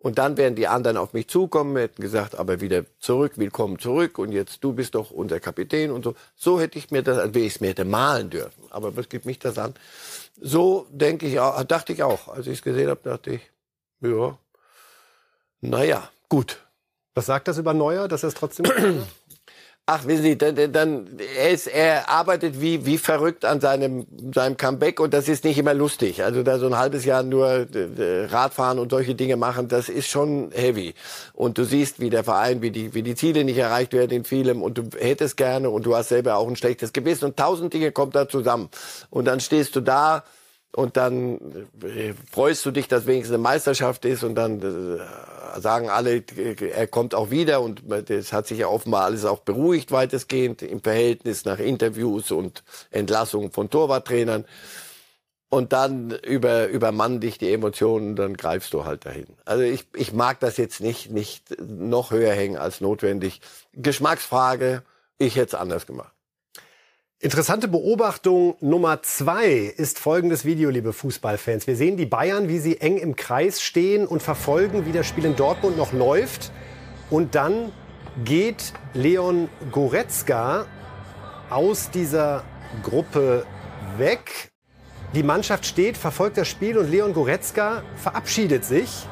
[0.00, 4.18] und dann wären die anderen auf mich zukommen, hätten gesagt, aber wieder zurück, willkommen zurück
[4.18, 6.14] und jetzt du bist doch unser Kapitän und so.
[6.36, 8.64] So hätte ich mir das, als wenn ich es mir hätte malen dürfen.
[8.70, 9.74] Aber was gibt mich das an?
[10.40, 12.28] So denke ich, dachte ich auch.
[12.28, 13.42] Als ich es gesehen habe, dachte ich,
[14.00, 14.38] ja,
[15.60, 16.58] Naja, gut.
[17.14, 18.66] Was sagt das über Neuer, dass er es trotzdem
[19.92, 24.56] Ach, wissen Sie, dann, dann er, ist, er arbeitet wie, wie verrückt an seinem, seinem
[24.56, 26.22] Comeback und das ist nicht immer lustig.
[26.22, 30.06] Also da so ein halbes Jahr nur äh, Radfahren und solche Dinge machen, das ist
[30.06, 30.94] schon heavy.
[31.32, 34.22] Und du siehst, wie der Verein, wie die, wie die Ziele nicht erreicht werden in
[34.22, 37.74] vielem und du hättest gerne und du hast selber auch ein schlechtes Gewissen und tausend
[37.74, 38.68] Dinge kommt da zusammen.
[39.10, 40.22] Und dann stehst du da
[40.72, 45.90] und dann äh, freust du dich, dass wenigstens eine Meisterschaft ist und dann äh, sagen
[45.90, 50.62] alle, er kommt auch wieder und das hat sich ja offenbar alles auch beruhigt weitestgehend
[50.62, 54.44] im Verhältnis nach Interviews und Entlassungen von Torwarttrainern.
[55.52, 59.26] Und dann über, übermannen dich die Emotionen, dann greifst du halt dahin.
[59.44, 63.40] Also ich, ich mag das jetzt nicht, nicht noch höher hängen als notwendig.
[63.72, 64.84] Geschmacksfrage,
[65.18, 66.12] ich hätte es anders gemacht.
[67.22, 71.66] Interessante Beobachtung Nummer zwei ist folgendes Video, liebe Fußballfans.
[71.66, 75.26] Wir sehen die Bayern, wie sie eng im Kreis stehen und verfolgen, wie das Spiel
[75.26, 76.50] in Dortmund noch läuft.
[77.10, 77.72] Und dann
[78.24, 80.64] geht Leon Goretzka
[81.50, 82.42] aus dieser
[82.82, 83.44] Gruppe
[83.98, 84.50] weg.
[85.14, 89.06] Die Mannschaft steht, verfolgt das Spiel und Leon Goretzka verabschiedet sich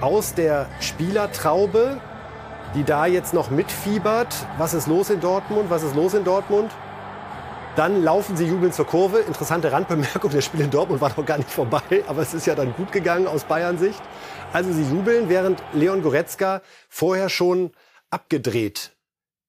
[0.00, 2.00] aus der Spielertraube,
[2.76, 4.32] die da jetzt noch mitfiebert.
[4.58, 5.70] Was ist los in Dortmund?
[5.70, 6.70] Was ist los in Dortmund?
[7.74, 9.20] Dann laufen sie jubeln zur Kurve.
[9.20, 12.54] Interessante Randbemerkung, das Spiel in Dortmund war noch gar nicht vorbei, aber es ist ja
[12.54, 14.02] dann gut gegangen aus Bayern Sicht.
[14.52, 17.70] Also sie jubeln, während Leon Goretzka vorher schon
[18.10, 18.92] abgedreht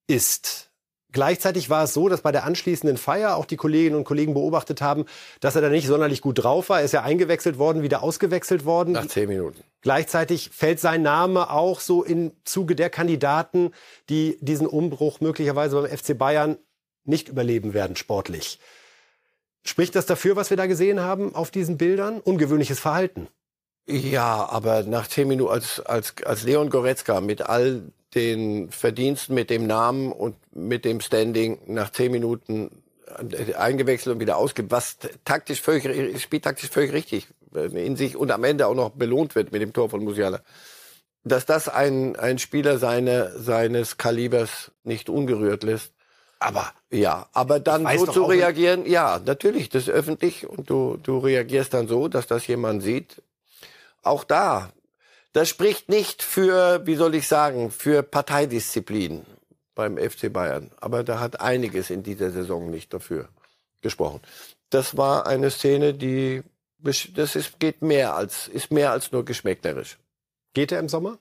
[0.08, 0.70] ist.
[1.12, 4.82] Gleichzeitig war es so, dass bei der anschließenden Feier auch die Kolleginnen und Kollegen beobachtet
[4.82, 5.04] haben,
[5.42, 6.80] dass er da nicht sonderlich gut drauf war.
[6.80, 8.94] Er ist ja eingewechselt worden, wieder ausgewechselt worden.
[8.94, 9.62] Nach zehn Minuten.
[9.82, 13.72] Gleichzeitig fällt sein Name auch so im Zuge der Kandidaten,
[14.10, 16.58] die diesen Umbruch möglicherweise beim FC Bayern
[17.06, 18.60] nicht überleben werden sportlich.
[19.66, 22.20] Spricht das dafür, was wir da gesehen haben auf diesen Bildern?
[22.20, 23.28] Ungewöhnliches Verhalten.
[23.86, 27.84] Ja, aber nach zehn Minuten als, als, als Leon Goretzka mit all
[28.16, 32.84] den Verdiensten, mit dem Namen und mit dem Standing nach zehn Minuten
[33.58, 38.68] eingewechselt und wieder ausgibt, was taktisch völlig, spieltaktisch völlig richtig in sich und am Ende
[38.68, 40.42] auch noch belohnt wird mit dem Tor von Musiala.
[41.24, 45.93] Dass das ein, ein Spieler seine, seines Kalibers nicht ungerührt lässt,
[46.44, 51.18] aber ja, aber dann so zu reagieren, ja, natürlich, das ist öffentlich und du, du
[51.20, 53.22] reagierst dann so, dass das jemand sieht.
[54.02, 54.72] Auch da,
[55.32, 59.26] das spricht nicht für, wie soll ich sagen, für Parteidisziplin
[59.74, 60.70] beim FC Bayern.
[60.82, 63.30] Aber da hat einiges in dieser Saison nicht dafür
[63.82, 64.20] gesprochen.
[64.70, 66.44] Das war eine Szene, die,
[66.80, 69.98] das ist, geht mehr als, ist mehr als nur geschmäcklerisch.
[70.54, 71.18] Geht er im Sommer?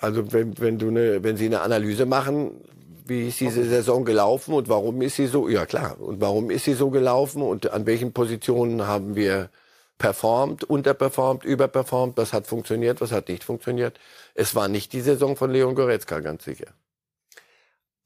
[0.00, 2.64] Also wenn, wenn du eine, wenn Sie eine Analyse machen,
[3.06, 5.48] wie ist diese Saison gelaufen und warum ist sie so?
[5.48, 6.00] Ja klar.
[6.00, 9.50] Und warum ist sie so gelaufen und an welchen Positionen haben wir
[9.98, 12.16] performt, unterperformt, überperformt?
[12.16, 13.98] Was hat funktioniert, was hat nicht funktioniert?
[14.34, 16.68] Es war nicht die Saison von Leon Goretzka, ganz sicher.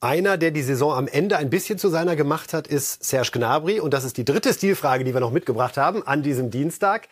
[0.00, 3.80] Einer, der die Saison am Ende ein bisschen zu seiner gemacht hat, ist Serge Gnabry.
[3.80, 7.08] Und das ist die dritte Stilfrage, die wir noch mitgebracht haben an diesem Dienstag.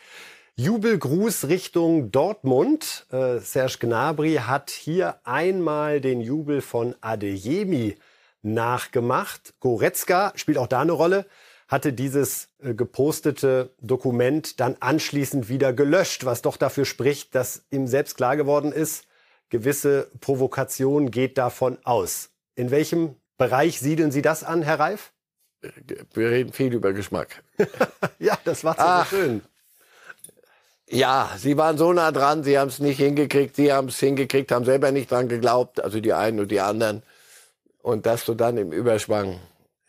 [0.55, 3.07] Jubelgruß Richtung Dortmund.
[3.11, 7.97] Äh, Serge Gnabry hat hier einmal den Jubel von Adeyemi
[8.43, 9.55] nachgemacht.
[9.59, 11.25] Goretzka spielt auch da eine Rolle,
[11.67, 17.87] hatte dieses äh, gepostete Dokument dann anschließend wieder gelöscht, was doch dafür spricht, dass ihm
[17.87, 19.07] selbst klar geworden ist,
[19.49, 22.29] gewisse Provokation geht davon aus.
[22.53, 25.13] In welchem Bereich siedeln Sie das an, Herr Reif?
[26.13, 27.43] Wir reden viel über Geschmack.
[28.19, 29.41] ja, das war so schön.
[30.89, 34.51] Ja, sie waren so nah dran, sie haben es nicht hingekriegt, sie haben es hingekriegt,
[34.51, 37.03] haben selber nicht dran geglaubt, also die einen und die anderen.
[37.81, 39.39] Und dass du dann im Überschwang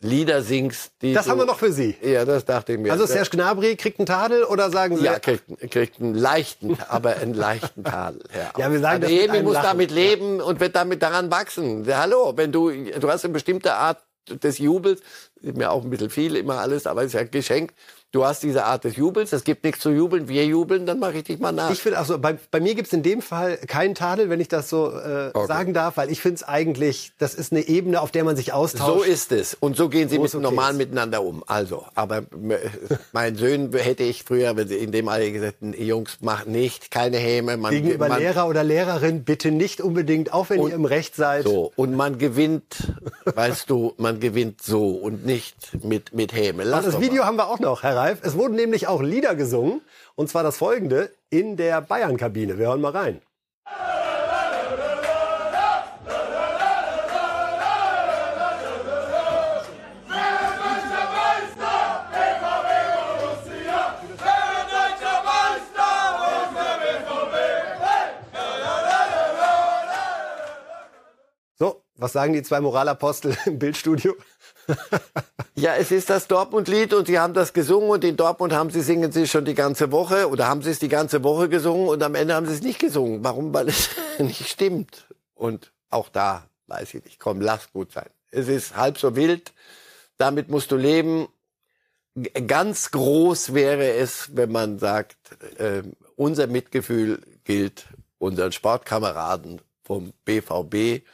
[0.05, 1.97] Lieder singst, die Das du, haben wir noch für Sie.
[2.03, 2.93] Ja, das dachte ich mir.
[2.93, 5.05] Also Serge Gnabry kriegt einen Tadel oder sagen Sie?
[5.05, 8.23] Ja, kriegt, kriegt einen leichten, aber einen leichten Tadel.
[8.35, 9.67] Ja, ja wir sagen das Emi muss Lachen.
[9.67, 11.87] damit leben und wird damit daran wachsen.
[11.89, 15.01] Hallo, wenn du, du hast eine bestimmte Art des Jubels,
[15.41, 17.75] ist mir auch ein bisschen viel immer alles, aber ist ja geschenkt
[18.15, 21.19] du hast diese Art des Jubels, es gibt nichts zu jubeln, wir jubeln, dann mache
[21.19, 21.71] ich dich mal nach.
[21.71, 24.47] Ich finde, also bei, bei mir gibt es in dem Fall keinen Tadel, wenn ich
[24.47, 25.47] das so äh, okay.
[25.47, 28.53] sagen darf, weil ich finde es eigentlich, das ist eine Ebene, auf der man sich
[28.53, 28.99] austauscht.
[28.99, 29.55] So ist es.
[29.55, 30.79] Und so gehen sie mit, okay normal ist.
[30.79, 31.43] miteinander um.
[31.49, 32.23] Also, aber
[33.13, 37.57] mein Söhnen hätte ich früher in dem Alter gesagt, Jungs, macht nicht, keine Häme.
[37.57, 41.17] Man, Gegenüber man, Lehrer oder Lehrerin bitte nicht unbedingt, auch wenn und, ihr im Recht
[41.17, 41.45] seid.
[41.45, 46.63] So, und man gewinnt, weißt du, man gewinnt so und nicht mit, mit Häme.
[46.63, 47.27] Lass das Video mal.
[47.27, 48.21] haben wir auch noch, Herr live.
[48.23, 49.81] Es wurden nämlich auch Lieder gesungen.
[50.15, 52.59] Und zwar das folgende in der Bayern-Kabine.
[52.59, 53.21] Wir hören mal rein.
[71.57, 74.15] So, was sagen die zwei Moralapostel im Bildstudio?
[75.55, 78.83] Ja, es ist das Dortmund-Lied und sie haben das gesungen und in Dortmund haben sie
[78.83, 82.03] singen sie schon die ganze Woche oder haben sie es die ganze Woche gesungen und
[82.03, 83.23] am Ende haben sie es nicht gesungen.
[83.25, 83.53] Warum?
[83.55, 85.07] Weil es nicht stimmt.
[85.35, 87.21] Und auch da weiß ich nicht.
[87.21, 88.09] Komm, lass gut sein.
[88.31, 89.53] Es ist halb so wild.
[90.17, 91.29] Damit musst du leben.
[92.47, 95.17] Ganz groß wäre es, wenn man sagt,
[95.59, 95.83] äh,
[96.17, 97.87] unser Mitgefühl gilt
[98.19, 101.05] unseren Sportkameraden vom BVB.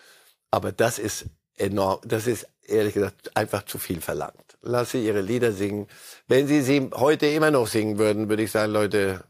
[0.51, 4.59] Aber das ist enorm, das ist ehrlich gesagt einfach zu viel verlangt.
[4.63, 5.87] Lass sie ihre Lieder singen.
[6.29, 9.25] Wenn sie sie heute immer noch singen würden, würde ich sagen, Leute,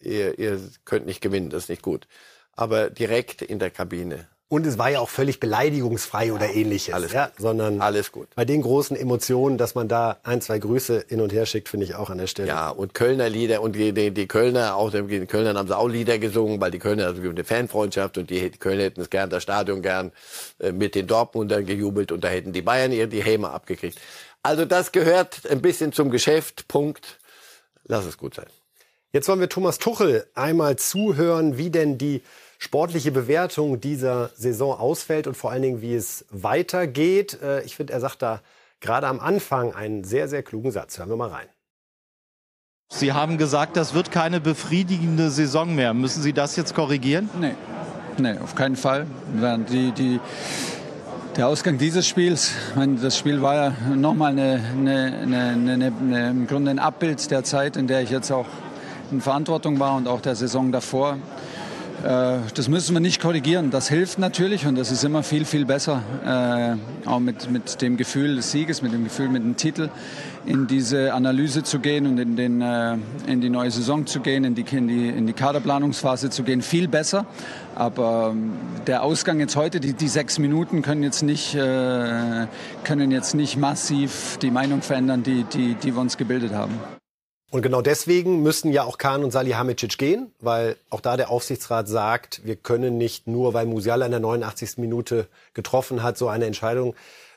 [0.00, 2.06] ihr, ihr könnt nicht gewinnen, das ist nicht gut.
[2.52, 6.94] Aber direkt in der Kabine und es war ja auch völlig beleidigungsfrei oder ähnliches.
[6.94, 8.28] Alles ja, sondern alles gut.
[8.36, 11.86] Bei den großen Emotionen, dass man da ein, zwei Grüße hin und her schickt, finde
[11.86, 12.48] ich auch an der Stelle.
[12.48, 15.88] Ja, und Kölner Lieder und die, die, die Kölner, auch die Kölner haben sie auch
[15.88, 19.28] Lieder gesungen, weil die Kölner, also eine Fanfreundschaft und die, die Kölner hätten es gern,
[19.28, 20.12] das Stadion gern
[20.60, 23.98] äh, mit den Dortmundern gejubelt und da hätten die Bayern ihr die Häme abgekriegt.
[24.44, 27.18] Also das gehört ein bisschen zum Geschäft, Punkt.
[27.86, 28.46] Lass es gut sein.
[29.12, 32.22] Jetzt wollen wir Thomas Tuchel einmal zuhören, wie denn die
[32.64, 37.38] sportliche Bewertung dieser Saison ausfällt und vor allen Dingen, wie es weitergeht.
[37.42, 38.40] Äh, ich finde, er sagt da
[38.80, 40.98] gerade am Anfang einen sehr, sehr klugen Satz.
[40.98, 41.46] Hören wir mal rein.
[42.88, 45.92] Sie haben gesagt, das wird keine befriedigende Saison mehr.
[45.92, 47.28] Müssen Sie das jetzt korrigieren?
[47.38, 47.54] Nee,
[48.18, 49.06] nee auf keinen Fall.
[49.70, 50.20] Die, die,
[51.36, 56.46] der Ausgang dieses Spiels, meine, das Spiel war ja nochmal eine, eine, eine, eine, im
[56.46, 58.46] Grunde ein Abbild der Zeit, in der ich jetzt auch
[59.10, 61.18] in Verantwortung war und auch der Saison davor.
[62.04, 63.70] Äh, das müssen wir nicht korrigieren.
[63.70, 67.96] Das hilft natürlich und das ist immer viel, viel besser, äh, auch mit, mit dem
[67.96, 69.88] Gefühl des Sieges, mit dem Gefühl, mit dem Titel
[70.44, 74.44] in diese Analyse zu gehen und in, den, äh, in die neue Saison zu gehen,
[74.44, 76.60] in die, in, die, in die Kaderplanungsphase zu gehen.
[76.60, 77.24] Viel besser.
[77.74, 78.52] Aber ähm,
[78.86, 82.46] der Ausgang jetzt heute, die, die sechs Minuten können jetzt nicht, äh,
[82.84, 86.74] können jetzt nicht massiv die Meinung verändern, die, die, die wir uns gebildet haben.
[87.54, 91.86] Und genau deswegen müssten ja auch Kahn und Salihamidzic gehen, weil auch da der Aufsichtsrat
[91.86, 94.78] sagt, wir können nicht nur, weil Musiala in der 89.
[94.78, 96.96] Minute getroffen hat, so eine Entscheidung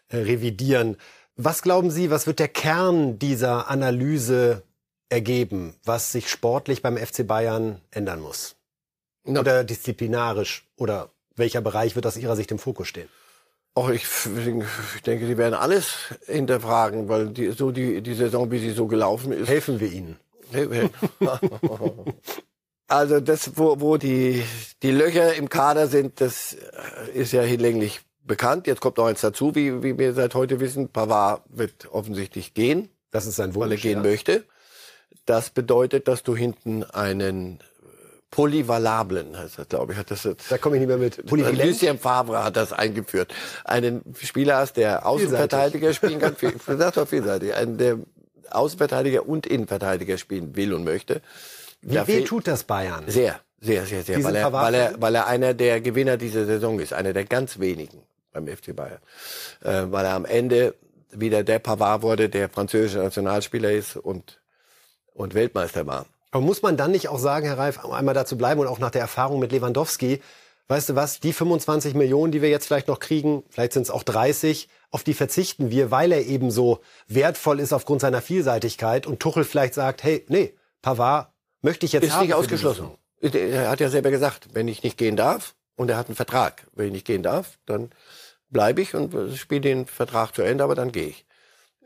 [0.09, 0.97] äh, revidieren.
[1.35, 4.63] Was glauben Sie, was wird der Kern dieser Analyse
[5.09, 8.55] ergeben, was sich sportlich beim FC Bayern ändern muss?
[9.23, 10.65] Oder disziplinarisch?
[10.77, 13.09] Oder welcher Bereich wird aus Ihrer Sicht im Fokus stehen?
[13.77, 14.07] Auch ich,
[14.95, 18.87] ich denke, die werden alles hinterfragen, weil die, so die, die Saison, wie sie so
[18.87, 19.47] gelaufen ist.
[19.47, 20.17] Helfen wir ihnen.
[22.87, 24.43] also das, wo, wo die,
[24.81, 26.57] die Löcher im Kader sind, das
[27.13, 28.65] ist ja hinlänglich bekannt.
[28.65, 30.89] Jetzt kommt noch eins dazu, wie, wie wir seit heute wissen.
[30.89, 32.89] Pavard wird offensichtlich gehen.
[33.11, 33.63] Das ist sein Wunsch.
[33.63, 34.09] Weil er gehen ja.
[34.09, 34.43] möchte.
[35.27, 37.59] Das bedeutet, dass du hinten einen
[38.31, 39.99] Polyvalablen heißt das, glaube ich.
[39.99, 41.25] Hat das jetzt, da komme ich nicht mehr mit.
[41.25, 41.63] Polyvalent?
[41.63, 43.33] Lucien Favre hat das eingeführt.
[43.63, 46.35] Einen Spieler hast, der Außenverteidiger spielen kann.
[46.77, 47.53] Das doch vielseitig.
[47.53, 47.99] Einen, der
[48.49, 51.21] Außenverteidiger und Innenverteidiger spielen will und möchte.
[51.81, 53.03] Wie weh tut das Bayern?
[53.07, 54.23] Sehr, sehr, sehr, sehr.
[54.23, 56.93] Weil er, weil, er, weil er einer der Gewinner dieser Saison ist.
[56.93, 58.01] Einer der ganz wenigen
[58.33, 58.99] beim FC Bayern.
[59.63, 60.75] Äh, weil er am Ende
[61.11, 64.41] wieder der Pavard wurde, der französische Nationalspieler ist und,
[65.13, 66.05] und Weltmeister war.
[66.37, 68.91] Aber muss man dann nicht auch sagen, Herr Reif, einmal dazu bleiben und auch nach
[68.91, 70.21] der Erfahrung mit Lewandowski,
[70.67, 73.89] weißt du was, die 25 Millionen, die wir jetzt vielleicht noch kriegen, vielleicht sind es
[73.89, 79.07] auch 30, auf die verzichten wir, weil er eben so wertvoll ist aufgrund seiner Vielseitigkeit
[79.07, 81.31] und Tuchel vielleicht sagt, hey, nee, Pavard
[81.63, 82.21] möchte ich jetzt ist haben.
[82.21, 82.91] Ist nicht ausgeschlossen.
[83.19, 86.67] Er hat ja selber gesagt, wenn ich nicht gehen darf, und er hat einen Vertrag,
[86.73, 87.89] wenn ich nicht gehen darf, dann
[88.51, 91.25] bleibe ich und spiele den Vertrag zu Ende, aber dann gehe ich.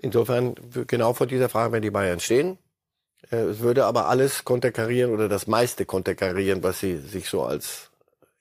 [0.01, 0.55] Insofern,
[0.87, 2.57] genau vor dieser Frage, wenn die Bayern stehen,
[3.29, 7.91] es würde aber alles konterkarieren oder das meiste konterkarieren, was sie sich so als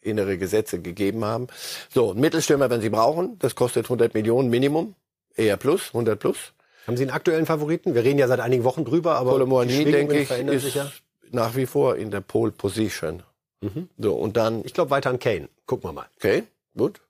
[0.00, 1.48] innere Gesetze gegeben haben.
[1.92, 4.94] So, Mittelstürmer, wenn sie brauchen, das kostet 100 Millionen Minimum,
[5.36, 6.52] eher plus, 100 plus.
[6.86, 7.94] Haben Sie einen aktuellen Favoriten?
[7.94, 10.90] Wir reden ja seit einigen Wochen drüber, aber Kolomoani, denke ich, ist ja.
[11.30, 13.22] nach wie vor in der Pole Position.
[13.60, 13.88] Mhm.
[13.98, 14.64] So, und dann.
[14.64, 15.48] Ich glaube weiter an Kane.
[15.66, 16.06] Gucken wir mal.
[16.16, 16.44] Okay,
[16.76, 17.00] gut.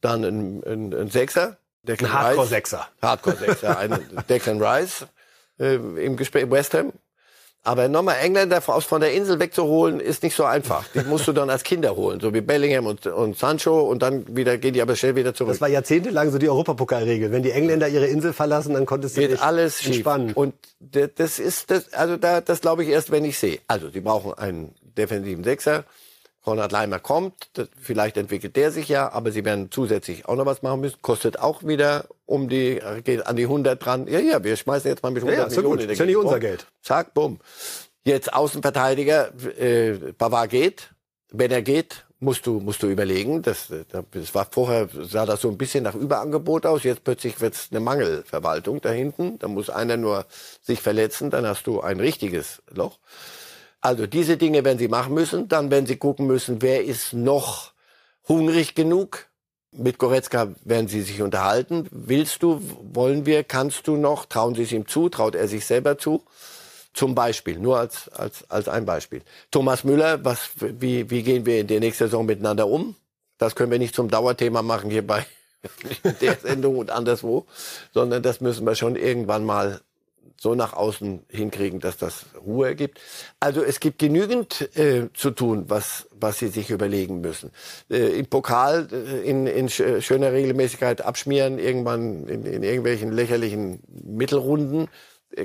[0.00, 1.58] Dann ein, ein, ein Sechser.
[1.82, 2.88] Declan ein Hardcore-Sechser.
[3.00, 3.78] Hardcore-Sechser.
[3.78, 5.06] ein Declan Rice
[5.58, 6.92] äh, im Gespräch West Ham.
[7.62, 10.86] Aber nochmal Engländer aus von der Insel wegzuholen, ist nicht so einfach.
[10.94, 14.34] Die musst du dann als Kinder holen, so wie Bellingham und, und Sancho und dann
[14.34, 15.52] wieder gehen die aber schnell wieder zurück.
[15.52, 17.32] Das war jahrzehntelang so die Europapokalregel.
[17.32, 20.28] Wenn die Engländer ihre Insel verlassen, dann konntest du Geht nicht alles entspannen.
[20.28, 20.36] Schief.
[20.38, 23.58] Und das ist das, also da, das glaube ich erst, wenn ich sehe.
[23.66, 25.84] Also, sie brauchen einen defensiven Sechser.
[26.42, 30.46] Konrad Leimer kommt, das, vielleicht entwickelt der sich ja, aber sie werden zusätzlich auch noch
[30.46, 31.02] was machen müssen.
[31.02, 34.06] Kostet auch wieder um die, geht an die 100 dran.
[34.06, 35.80] Ja, ja, wir schmeißen jetzt mal mit 100 ja, ja, Millionen.
[35.80, 35.90] Gut.
[35.90, 36.66] Ist ja nicht unser Geld.
[36.82, 37.40] Zack, bumm.
[38.04, 40.90] Jetzt Außenverteidiger, äh, Bavard geht.
[41.32, 43.42] Wenn er geht, musst du, musst du überlegen.
[43.42, 46.84] Das, das war vorher, sah das so ein bisschen nach Überangebot aus.
[46.84, 49.38] Jetzt plötzlich wird es eine Mangelverwaltung da hinten.
[49.38, 50.26] Da muss einer nur
[50.62, 52.98] sich verletzen, dann hast du ein richtiges Loch.
[53.80, 55.48] Also diese Dinge werden sie machen müssen.
[55.48, 57.72] Dann werden sie gucken müssen, wer ist noch
[58.28, 59.26] hungrig genug.
[59.72, 61.86] Mit Goretzka werden sie sich unterhalten.
[61.90, 62.60] Willst du,
[62.92, 66.24] wollen wir, kannst du noch, trauen sie es ihm zu, traut er sich selber zu?
[66.92, 69.22] Zum Beispiel, nur als, als, als ein Beispiel.
[69.52, 72.96] Thomas Müller, was, wie, wie gehen wir in der nächsten Saison miteinander um?
[73.38, 75.24] Das können wir nicht zum Dauerthema machen hier bei
[76.20, 77.46] der Sendung und anderswo,
[77.94, 79.80] sondern das müssen wir schon irgendwann mal
[80.42, 82.98] so nach außen hinkriegen, dass das Ruhe ergibt.
[83.40, 87.50] Also es gibt genügend äh, zu tun, was, was sie sich überlegen müssen.
[87.90, 94.88] Äh, Im Pokal äh, in, in schöner Regelmäßigkeit abschmieren, irgendwann in, in irgendwelchen lächerlichen Mittelrunden,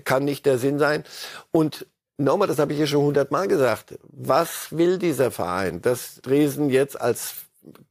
[0.06, 1.04] kann nicht der Sinn sein.
[1.52, 1.88] Und
[2.18, 5.82] nochmal, das habe ich hier schon hundertmal gesagt, was will dieser Verein?
[5.82, 7.36] Dass Dresden jetzt als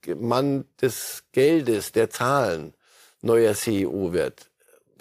[0.07, 2.73] Mann des Geldes, der Zahlen,
[3.21, 4.51] neuer CEO wird,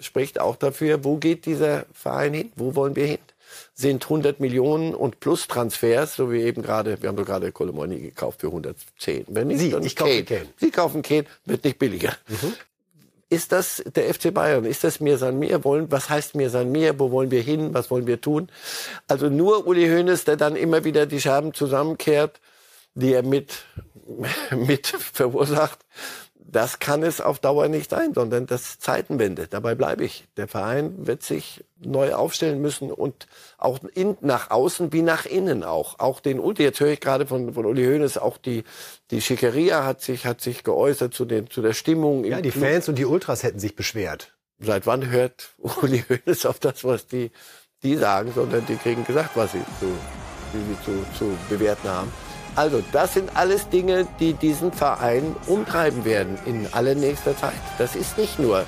[0.04, 2.52] spricht auch dafür, wo geht dieser Verein hin?
[2.56, 3.18] Wo wollen wir hin?
[3.74, 8.00] Sind 100 Millionen und plus Transfers, so wie eben gerade, wir haben doch gerade Kolomoni
[8.00, 9.26] gekauft für 110.
[9.28, 10.46] Wenn nicht, Sie, dann ich kaufe Kane.
[10.56, 12.16] Sie kaufen Kane, wird nicht billiger.
[12.28, 12.54] Mhm.
[13.30, 14.64] Ist das der FC Bayern?
[14.64, 15.64] Ist das mir san mir?
[15.64, 16.98] Wollen, was heißt mir san mir?
[17.00, 17.74] Wo wollen wir hin?
[17.74, 18.48] Was wollen wir tun?
[19.08, 22.40] Also nur Uli Hoeneß, der dann immer wieder die Scherben zusammenkehrt,
[22.94, 23.64] die er mit,
[24.56, 25.80] mit verursacht.
[26.54, 29.48] Das kann es auf Dauer nicht sein, sondern das Zeitenwende.
[29.48, 30.28] Dabei bleibe ich.
[30.36, 33.26] Der Verein wird sich neu aufstellen müssen und
[33.58, 35.98] auch in, nach außen wie nach innen auch.
[35.98, 38.62] Auch den Uli, jetzt höre ich gerade von, von Uli Hoeneß, auch die,
[39.10, 42.22] die Schickeria hat sich, hat sich geäußert zu, den, zu der Stimmung.
[42.24, 42.62] Ja, die Club.
[42.62, 44.36] Fans und die Ultras hätten sich beschwert.
[44.60, 47.32] Seit wann hört Uli Hoeneß auf das, was die,
[47.82, 49.86] die sagen, sondern die kriegen gesagt, was sie zu,
[50.52, 52.12] wie sie zu, zu bewerten haben.
[52.56, 57.52] Also das sind alles Dinge, die diesen Verein umtreiben werden in allernächster Zeit.
[57.78, 58.64] Das ist nicht nur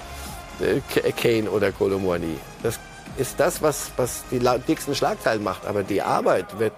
[0.60, 0.80] äh,
[1.12, 2.38] Kane oder Kolomwani.
[2.62, 2.80] Das
[3.16, 5.66] ist das, was, was die dicksten Schlagzeilen macht.
[5.66, 6.72] Aber die Arbeit wird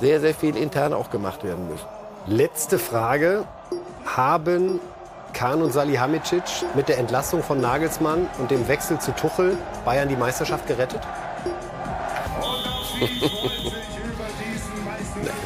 [0.00, 1.86] sehr, sehr viel intern auch gemacht werden müssen.
[2.26, 3.44] Letzte Frage.
[4.04, 4.80] Haben
[5.32, 6.42] Kahn und Salihamidzic
[6.74, 11.00] mit der Entlassung von Nagelsmann und dem Wechsel zu Tuchel Bayern die Meisterschaft gerettet?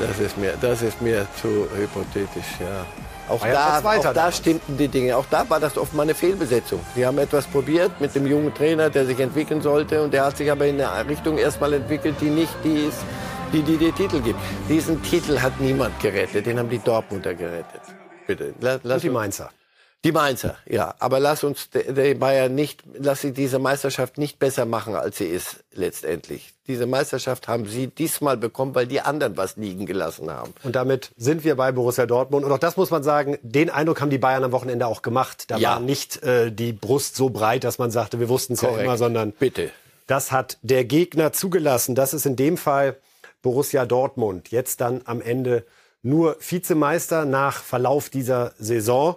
[0.01, 2.84] Das ist mir, das ist mir zu hypothetisch, ja.
[3.28, 5.16] Auch da, auch da stimmten die Dinge.
[5.16, 6.80] Auch da war das oft mal eine Fehlbesetzung.
[6.94, 10.03] Die haben etwas probiert mit dem jungen Trainer, der sich entwickeln sollte.
[10.03, 12.99] Und der hat sich aber in eine Richtung erstmal entwickelt, die nicht die ist,
[13.53, 14.38] die die den Titel gibt.
[14.68, 16.47] Diesen Titel hat niemand gerettet.
[16.47, 17.80] Den haben die Dortmunder gerettet.
[18.28, 18.55] Bitte.
[18.61, 19.51] Lass, lass und die Mainzer.
[20.07, 20.94] Die Mainzer, ja.
[21.00, 25.24] Aber lass uns der Bayern nicht, lass sie diese Meisterschaft nicht besser machen, als sie
[25.24, 26.54] ist letztendlich.
[26.68, 30.54] Diese Meisterschaft haben sie diesmal bekommen, weil die anderen was liegen gelassen haben.
[30.62, 32.44] Und damit sind wir bei Borussia Dortmund.
[32.44, 35.50] Und auch das muss man sagen, den Eindruck haben die Bayern am Wochenende auch gemacht.
[35.50, 35.70] Da ja.
[35.70, 38.98] war nicht äh, die Brust so breit, dass man sagte, wir wussten es ja immer,
[38.98, 39.72] sondern bitte.
[40.07, 41.96] Das hat der Gegner zugelassen.
[41.96, 42.96] Das ist in dem Fall
[43.42, 44.52] Borussia Dortmund.
[44.52, 45.64] Jetzt dann am Ende
[46.02, 49.16] nur Vizemeister nach Verlauf dieser Saison.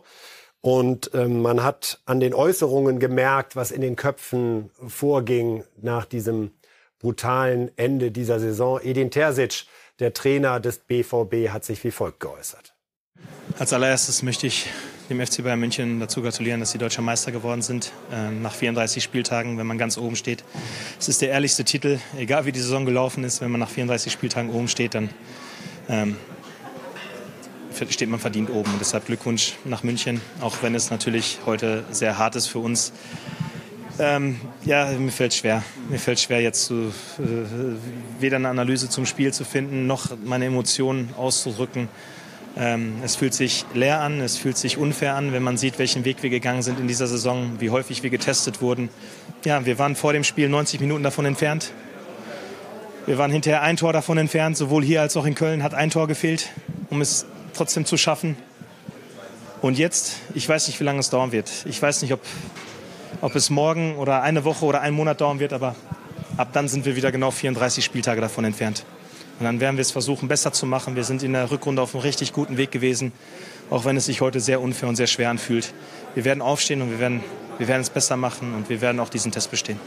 [0.62, 6.52] Und ähm, man hat an den Äußerungen gemerkt, was in den Köpfen vorging nach diesem
[7.00, 8.80] brutalen Ende dieser Saison.
[8.82, 9.66] Edin Terzic,
[10.00, 12.74] der Trainer des BVB, hat sich wie folgt geäußert.
[13.58, 14.68] Als allererstes möchte ich
[15.10, 17.92] dem FC Bayern München dazu gratulieren, dass sie deutscher Meister geworden sind.
[18.12, 20.44] Ähm, nach 34 Spieltagen, wenn man ganz oben steht.
[21.00, 23.42] Es ist der ehrlichste Titel, egal wie die Saison gelaufen ist.
[23.42, 25.10] Wenn man nach 34 Spieltagen oben steht, dann
[25.88, 26.18] ähm,
[27.90, 28.72] steht man verdient oben.
[28.72, 32.92] Und deshalb Glückwunsch nach München, auch wenn es natürlich heute sehr hart ist für uns.
[34.00, 35.62] Ähm, ja, mir fällt schwer.
[35.90, 37.22] Mir fällt schwer, jetzt zu, äh,
[38.20, 41.90] weder eine Analyse zum Spiel zu finden, noch meine Emotionen auszudrücken.
[42.58, 46.06] Ähm, es fühlt sich leer an, es fühlt sich unfair an, wenn man sieht, welchen
[46.06, 48.90] Weg wir gegangen sind in dieser Saison, wie häufig wir getestet wurden.
[49.44, 51.72] Ja, wir waren vor dem Spiel 90 Minuten davon entfernt.
[53.06, 55.90] Wir waren hinterher ein Tor davon entfernt, sowohl hier als auch in Köln hat ein
[55.90, 56.50] Tor gefehlt,
[56.90, 57.26] um es
[57.60, 58.38] trotzdem zu schaffen.
[59.62, 61.52] Und jetzt, ich weiß nicht, wie lange es dauern wird.
[61.66, 62.22] Ich weiß nicht, ob,
[63.20, 65.76] ob es morgen oder eine Woche oder einen Monat dauern wird, aber
[66.38, 68.86] ab dann sind wir wieder genau 34 Spieltage davon entfernt.
[69.40, 70.96] Und dann werden wir es versuchen, besser zu machen.
[70.96, 73.12] Wir sind in der Rückrunde auf einem richtig guten Weg gewesen,
[73.70, 75.74] auch wenn es sich heute sehr unfair und sehr schwer anfühlt.
[76.16, 77.24] Wir werden aufstehen und wir werden,
[77.58, 79.80] wir werden es besser machen und wir werden auch diesen Test bestehen.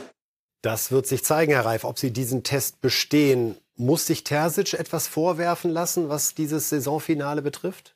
[0.60, 3.56] Das wird sich zeigen, Herr Reif, ob Sie diesen Test bestehen.
[3.76, 7.94] Muss sich Terzic etwas vorwerfen lassen, was dieses Saisonfinale betrifft?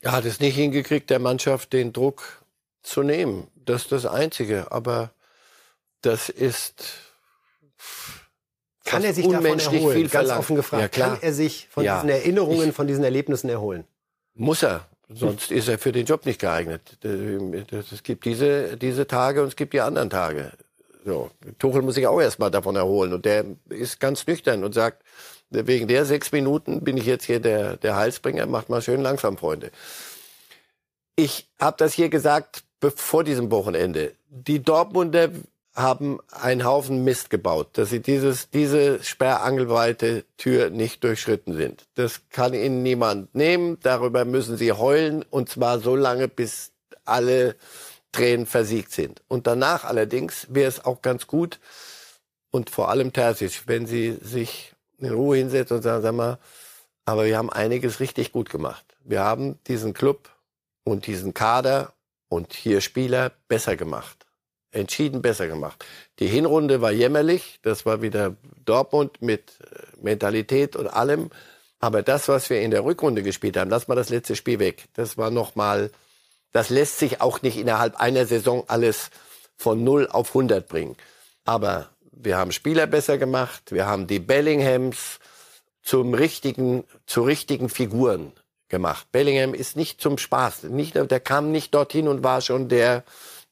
[0.00, 2.42] Er hat es nicht hingekriegt, der Mannschaft den Druck
[2.82, 3.46] zu nehmen.
[3.54, 4.72] Das ist das Einzige.
[4.72, 5.12] Aber
[6.00, 6.84] das ist
[8.84, 9.96] Kann er sich davon erholen?
[9.96, 10.82] Viel Ganz offen gefragt.
[10.82, 11.10] Ja, klar.
[11.10, 11.96] Kann er sich von ja.
[11.96, 13.84] diesen Erinnerungen, ich, von diesen Erlebnissen erholen?
[14.34, 14.88] Muss er.
[15.14, 16.98] Sonst ist er für den Job nicht geeignet.
[17.04, 20.52] Es gibt diese, diese Tage und es gibt die anderen Tage.
[21.04, 21.30] So.
[21.58, 23.12] Tuchel muss sich auch erstmal davon erholen.
[23.12, 25.02] Und der ist ganz nüchtern und sagt,
[25.50, 28.46] wegen der sechs Minuten bin ich jetzt hier der, der Heilsbringer.
[28.46, 29.70] Macht mal schön langsam, Freunde.
[31.16, 34.14] Ich habe das hier gesagt vor diesem Wochenende.
[34.28, 35.30] Die Dortmunder
[35.74, 41.86] haben einen Haufen Mist gebaut, dass sie dieses, diese sperrangelweite Tür nicht durchschritten sind.
[41.94, 43.78] Das kann ihnen niemand nehmen.
[43.82, 46.72] Darüber müssen sie heulen und zwar so lange, bis
[47.04, 47.56] alle
[48.12, 49.22] Tränen versiegt sind.
[49.28, 51.58] Und danach allerdings wäre es auch ganz gut
[52.50, 56.38] und vor allem Terzic, wenn sie sich in Ruhe hinsetzen und sagen, sag mal,
[57.04, 58.84] aber wir haben einiges richtig gut gemacht.
[59.02, 60.28] Wir haben diesen Club
[60.84, 61.92] und diesen Kader
[62.28, 64.22] und hier Spieler besser gemacht
[64.72, 65.84] entschieden besser gemacht.
[66.18, 71.30] Die Hinrunde war jämmerlich, das war wieder Dortmund mit äh, Mentalität und allem.
[71.78, 74.88] Aber das, was wir in der Rückrunde gespielt haben, lass mal das letzte Spiel weg.
[74.94, 75.90] Das war nochmal,
[76.52, 79.10] das lässt sich auch nicht innerhalb einer Saison alles
[79.56, 80.96] von 0 auf 100 bringen.
[81.44, 85.18] Aber wir haben Spieler besser gemacht, wir haben die Bellinghams
[85.82, 88.32] zum richtigen, zu richtigen Figuren
[88.68, 89.08] gemacht.
[89.12, 93.04] Bellingham ist nicht zum Spaß, nicht, der kam nicht dorthin und war schon der,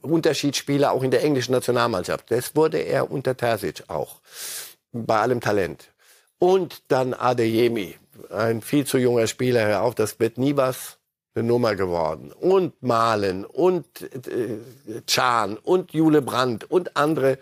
[0.03, 2.30] Unterschiedsspieler auch in der englischen Nationalmannschaft.
[2.30, 4.20] Das wurde er unter Terzic auch.
[4.92, 5.88] Bei allem Talent.
[6.38, 7.96] Und dann Adeyemi,
[8.30, 10.98] ein viel zu junger Spieler, auf, das wird nie was
[11.35, 12.33] eine Nummer geworden.
[12.33, 13.87] Und Malen und
[14.26, 14.59] äh,
[15.07, 17.39] Chan und Jule Brandt und andere.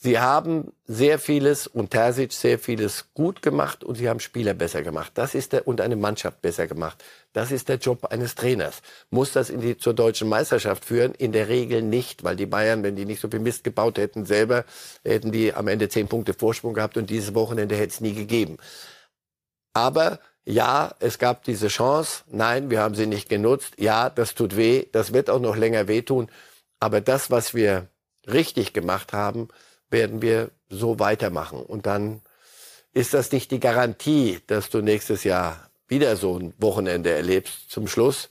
[0.00, 4.82] Sie haben sehr vieles und Terzic sehr vieles gut gemacht und sie haben Spieler besser
[4.82, 5.10] gemacht.
[5.16, 7.02] Das ist der und eine Mannschaft besser gemacht.
[7.32, 8.80] Das ist der Job eines Trainers.
[9.10, 11.14] Muss das in die, zur deutschen Meisterschaft führen?
[11.14, 14.24] In der Regel nicht, weil die Bayern, wenn die nicht so viel Mist gebaut hätten
[14.24, 14.64] selber,
[15.02, 18.58] hätten die am Ende zehn Punkte Vorsprung gehabt und dieses Wochenende hätte es nie gegeben.
[19.72, 22.24] Aber ja, es gab diese Chance.
[22.30, 23.74] Nein, wir haben sie nicht genutzt.
[23.76, 24.86] Ja, das tut weh.
[24.92, 26.30] Das wird auch noch länger wehtun.
[26.80, 27.88] Aber das, was wir
[28.26, 29.48] richtig gemacht haben,
[29.90, 31.60] werden wir so weitermachen.
[31.60, 32.22] Und dann
[32.94, 37.86] ist das nicht die Garantie, dass du nächstes Jahr wieder so ein Wochenende erlebst zum
[37.86, 38.30] Schluss.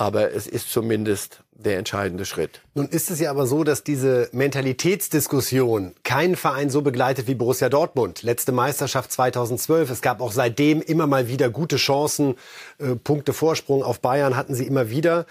[0.00, 2.62] Aber es ist zumindest der entscheidende Schritt.
[2.72, 7.68] Nun ist es ja aber so, dass diese Mentalitätsdiskussion keinen Verein so begleitet wie Borussia
[7.68, 8.22] Dortmund.
[8.22, 9.90] Letzte Meisterschaft 2012.
[9.90, 12.36] Es gab auch seitdem immer mal wieder gute Chancen.
[12.78, 15.26] Äh, Punkte Vorsprung auf Bayern hatten sie immer wieder.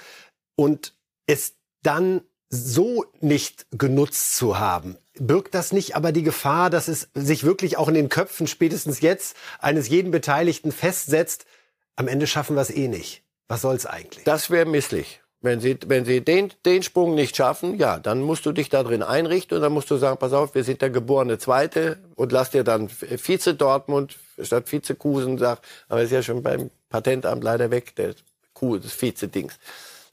[0.56, 0.94] Und
[1.26, 7.10] es dann so nicht genutzt zu haben, birgt das nicht aber die Gefahr, dass es
[7.16, 11.48] sich wirklich auch in den Köpfen spätestens jetzt eines jeden Beteiligten festsetzt,
[11.96, 13.24] am Ende schaffen wir es eh nicht.
[13.50, 14.24] Was soll's eigentlich?
[14.24, 15.22] Das wäre misslich.
[15.42, 18.84] Wenn Sie, wenn Sie den, den Sprung nicht schaffen, ja, dann musst du dich da
[18.84, 22.32] drin einrichten und dann musst du sagen, pass auf, wir sind der geborene Zweite und
[22.32, 27.44] lass dir dann Vize Dortmund statt Vize Kusen, sag, aber ist ja schon beim Patentamt
[27.44, 28.16] leider weg, der
[28.54, 29.58] Kuh, das Vize-Dings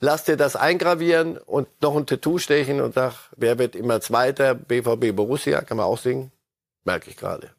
[0.00, 4.54] lass dir das eingravieren und noch ein Tattoo stechen und sag, wer wird immer Zweiter?
[4.54, 6.32] BVB Borussia, kann man auch singen.
[6.84, 7.50] Merke ich gerade.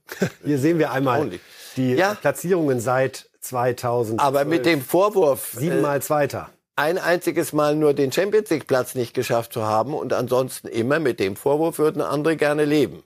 [0.45, 1.29] Hier sehen wir einmal
[1.75, 2.15] die ja.
[2.15, 4.19] Platzierungen seit 2000.
[4.19, 5.53] Aber mit dem Vorwurf.
[5.57, 6.49] Siebenmal Zweiter.
[6.75, 10.99] Ein einziges Mal nur den Champions League Platz nicht geschafft zu haben und ansonsten immer
[10.99, 13.03] mit dem Vorwurf würden andere gerne leben.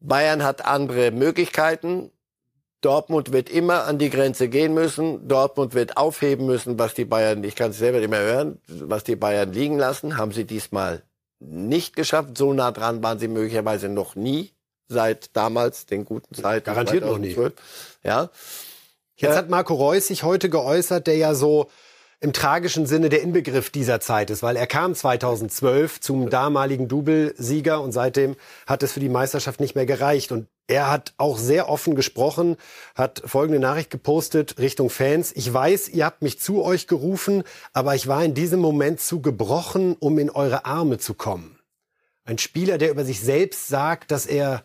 [0.00, 2.10] Bayern hat andere Möglichkeiten.
[2.80, 5.26] Dortmund wird immer an die Grenze gehen müssen.
[5.28, 9.04] Dortmund wird aufheben müssen, was die Bayern, ich kann es selber nicht mehr hören, was
[9.04, 11.02] die Bayern liegen lassen, haben sie diesmal
[11.40, 12.36] nicht geschafft.
[12.36, 14.52] So nah dran waren sie möglicherweise noch nie
[14.88, 16.64] seit damals den guten Zeiten.
[16.64, 17.10] Garantiert 2012.
[17.10, 17.54] noch nie.
[18.02, 18.30] Ja.
[19.16, 21.68] Jetzt hat Marco Reus sich heute geäußert, der ja so
[22.20, 27.82] im tragischen Sinne der Inbegriff dieser Zeit ist, weil er kam 2012 zum damaligen Doublesieger
[27.82, 28.36] und seitdem
[28.66, 30.32] hat es für die Meisterschaft nicht mehr gereicht.
[30.32, 32.56] Und er hat auch sehr offen gesprochen,
[32.94, 35.32] hat folgende Nachricht gepostet Richtung Fans.
[35.34, 37.42] Ich weiß, ihr habt mich zu euch gerufen,
[37.74, 41.58] aber ich war in diesem Moment zu gebrochen, um in eure Arme zu kommen.
[42.24, 44.64] Ein Spieler, der über sich selbst sagt, dass er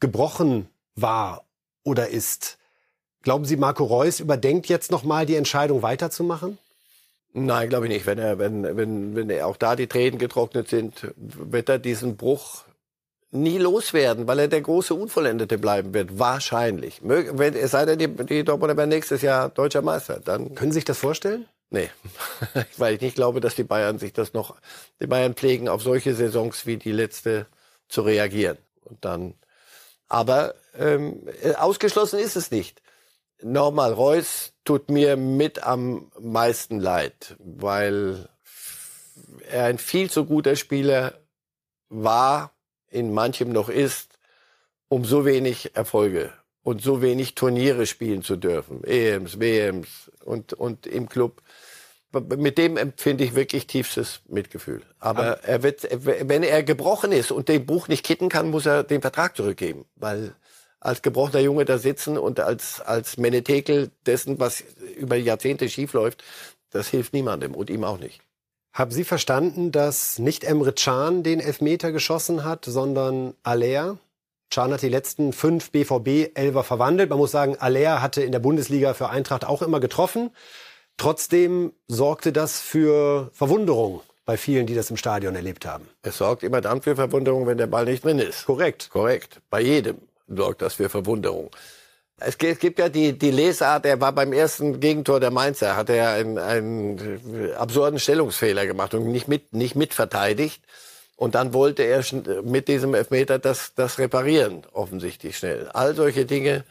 [0.00, 1.46] gebrochen war
[1.84, 2.56] oder ist.
[3.26, 6.58] Glauben Sie, Marco Reus überdenkt jetzt nochmal die Entscheidung weiterzumachen?
[7.32, 8.06] Nein, glaube ich nicht.
[8.06, 12.16] Wenn er, wenn, wenn, wenn er auch da die Tränen getrocknet sind, wird er diesen
[12.16, 12.62] Bruch
[13.32, 16.20] nie loswerden, weil er der große Unvollendete bleiben wird.
[16.20, 17.00] Wahrscheinlich.
[17.02, 20.20] Wenn, es sei denn, die, die Dortmunder werden nächstes Jahr deutscher Meister.
[20.20, 21.46] Dann Können Sie sich das vorstellen?
[21.70, 21.90] Nee,
[22.76, 24.54] weil ich nicht glaube, dass die Bayern sich das noch,
[25.02, 27.46] die Bayern pflegen, auf solche Saisons wie die letzte
[27.88, 28.56] zu reagieren.
[28.84, 29.34] Und dann,
[30.08, 31.26] aber ähm,
[31.58, 32.82] ausgeschlossen ist es nicht.
[33.42, 38.28] Nochmal, Reus tut mir mit am meisten leid, weil
[39.50, 41.14] er ein viel zu guter Spieler
[41.88, 42.52] war
[42.88, 44.16] in manchem noch ist
[44.88, 46.32] um so wenig Erfolge
[46.62, 48.82] und so wenig Turniere spielen zu dürfen.
[48.84, 51.42] EMs, WMs und, und im Club.
[52.12, 54.82] Mit dem empfinde ich wirklich tiefstes Mitgefühl.
[55.00, 58.84] Aber er wird, wenn er gebrochen ist und den Buch nicht kitten kann, muss er
[58.84, 59.84] den Vertrag zurückgeben.
[59.96, 60.34] Weil
[60.86, 64.62] als gebrochener Junge da sitzen und als, als Menetekel dessen, was
[64.96, 66.22] über Jahrzehnte schiefläuft,
[66.70, 68.20] das hilft niemandem und ihm auch nicht.
[68.72, 73.98] Haben Sie verstanden, dass nicht Emre Can den Elfmeter geschossen hat, sondern Aller?
[74.50, 77.10] Can hat die letzten fünf BVB-Elfer verwandelt.
[77.10, 80.30] Man muss sagen, Aller hatte in der Bundesliga für Eintracht auch immer getroffen.
[80.98, 85.88] Trotzdem sorgte das für Verwunderung bei vielen, die das im Stadion erlebt haben.
[86.02, 88.44] Es sorgt immer dann für Verwunderung, wenn der Ball nicht drin ist.
[88.44, 88.90] Korrekt.
[88.90, 89.40] Korrekt.
[89.50, 89.98] Bei jedem
[90.28, 91.50] sorgt das für Verwunderung.
[92.18, 96.12] Es gibt ja die, die Lesart, er war beim ersten Gegentor der Mainzer, hat er
[96.12, 100.62] einen, einen absurden Stellungsfehler gemacht und nicht mit, nicht mitverteidigt.
[101.16, 102.02] Und dann wollte er
[102.42, 105.68] mit diesem Elfmeter das, das reparieren, offensichtlich schnell.
[105.68, 106.64] All solche Dinge.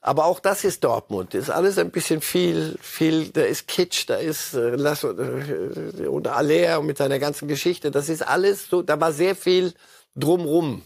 [0.00, 1.32] Aber auch das ist Dortmund.
[1.32, 6.06] Das ist alles ein bisschen viel, viel, da ist Kitsch, da ist äh, Lass, äh,
[6.06, 7.90] und Aller mit seiner ganzen Geschichte.
[7.90, 9.72] Das ist alles so, da war sehr viel
[10.14, 10.82] drumrum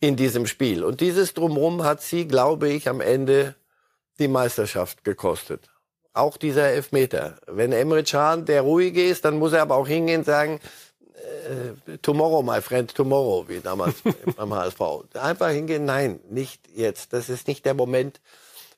[0.00, 0.84] in diesem Spiel.
[0.84, 3.54] Und dieses drumrum hat sie, glaube ich, am Ende
[4.18, 5.70] die Meisterschaft gekostet.
[6.12, 7.38] Auch dieser Elfmeter.
[7.46, 10.60] Wenn Emre Can der ruhige ist, dann muss er aber auch hingehen und sagen,
[11.46, 13.96] äh, tomorrow, my friend, tomorrow, wie damals
[14.36, 14.80] beim HSV.
[15.14, 17.12] Einfach hingehen, nein, nicht jetzt.
[17.12, 18.20] Das ist nicht der Moment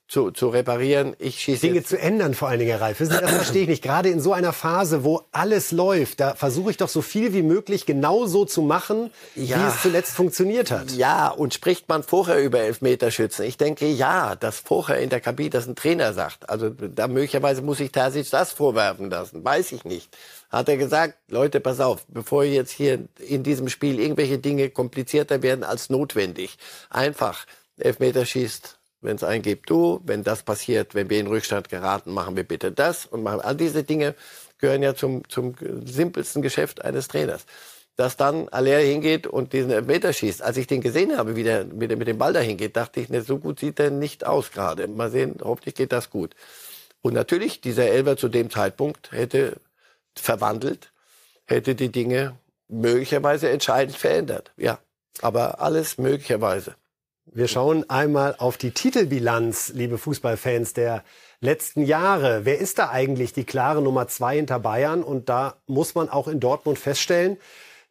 [0.09, 1.15] zu, zu reparieren.
[1.19, 2.99] Ich schieße Dinge zu ändern, vor allen Dingen, Herr.
[2.99, 3.83] Wissen Sie, das verstehe ich nicht.
[3.83, 7.43] Gerade in so einer Phase, wo alles läuft, da versuche ich doch so viel wie
[7.43, 9.57] möglich genau so zu machen, ja.
[9.57, 10.91] wie es zuletzt funktioniert hat.
[10.91, 13.45] Ja, und spricht man vorher über Elfmeterschützen?
[13.45, 16.49] Ich denke, ja, dass vorher in der Kabine das ein Trainer sagt.
[16.49, 19.45] Also da möglicherweise muss ich Terzic das vorwerfen lassen.
[19.45, 20.09] Weiß ich nicht
[20.49, 25.43] hat er gesagt, Leute, pass auf, bevor jetzt hier in diesem Spiel irgendwelche Dinge komplizierter
[25.43, 26.57] werden als notwendig,
[26.89, 27.45] einfach
[27.77, 32.35] Elfmeter schießt, wenn es eingibt, du, wenn das passiert, wenn wir in Rückstand geraten, machen
[32.35, 34.15] wir bitte das und machen all diese Dinge
[34.59, 37.45] gehören ja zum, zum simpelsten Geschäft eines Trainers.
[37.95, 40.41] Dass dann Aller hingeht und diesen Elfmeter schießt.
[40.41, 43.09] Als ich den gesehen habe, wie der mit, mit dem Ball dahin geht, dachte ich,
[43.09, 44.87] ne, so gut sieht er nicht aus gerade.
[44.87, 46.35] Mal sehen, hoffentlich geht das gut.
[47.01, 49.57] Und natürlich, dieser Elber zu dem Zeitpunkt hätte
[50.15, 50.91] verwandelt,
[51.45, 52.37] hätte die Dinge
[52.67, 54.51] möglicherweise entscheidend verändert.
[54.57, 54.79] Ja,
[55.21, 56.75] aber alles möglicherweise.
[57.31, 61.03] Wir schauen einmal auf die Titelbilanz, liebe Fußballfans, der
[61.41, 62.43] letzten Jahre.
[62.43, 65.03] Wer ist da eigentlich die klare Nummer zwei hinter Bayern?
[65.03, 67.37] Und da muss man auch in Dortmund feststellen,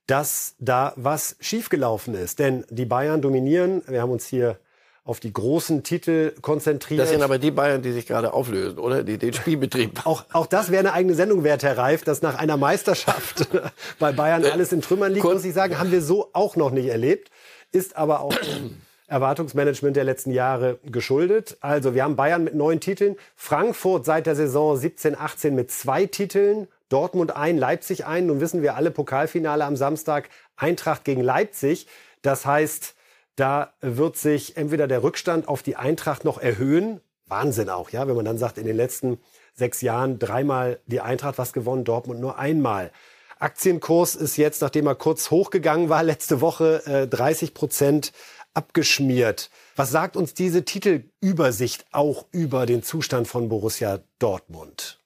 [0.09, 2.41] dass da was schiefgelaufen ist.
[2.41, 3.82] Denn die Bayern dominieren.
[3.86, 4.59] Wir haben uns hier
[5.05, 7.01] auf die großen Titel konzentriert.
[7.01, 9.05] Das sind aber die Bayern, die sich gerade auflösen, oder?
[9.05, 10.01] Die den Spielbetrieb.
[10.05, 13.49] auch, auch das wäre eine eigene Sendung wert, Herr Reif, dass nach einer Meisterschaft
[14.01, 16.89] bei Bayern alles in Trümmern liegt, muss ich sagen, haben wir so auch noch nicht
[16.89, 17.30] erlebt.
[17.70, 18.34] Ist aber auch
[19.09, 21.57] Erwartungsmanagement der letzten Jahre geschuldet.
[21.61, 26.07] Also wir haben Bayern mit neun Titeln, Frankfurt seit der Saison 17, 18 mit zwei
[26.07, 28.27] Titeln, Dortmund ein, Leipzig ein.
[28.27, 31.87] Nun wissen wir alle Pokalfinale am Samstag, Eintracht gegen Leipzig.
[32.23, 32.95] Das heißt,
[33.37, 37.01] da wird sich entweder der Rückstand auf die Eintracht noch erhöhen.
[37.27, 39.19] Wahnsinn auch, ja, wenn man dann sagt, in den letzten
[39.55, 42.91] sechs Jahren dreimal die Eintracht was gewonnen, Dortmund nur einmal.
[43.39, 48.13] Aktienkurs ist jetzt, nachdem er kurz hochgegangen war, letzte Woche äh, 30 Prozent
[48.59, 49.51] abgeschmiert.
[49.77, 54.99] Was sagt uns diese Titelübersicht auch über den Zustand von Borussia Dortmund?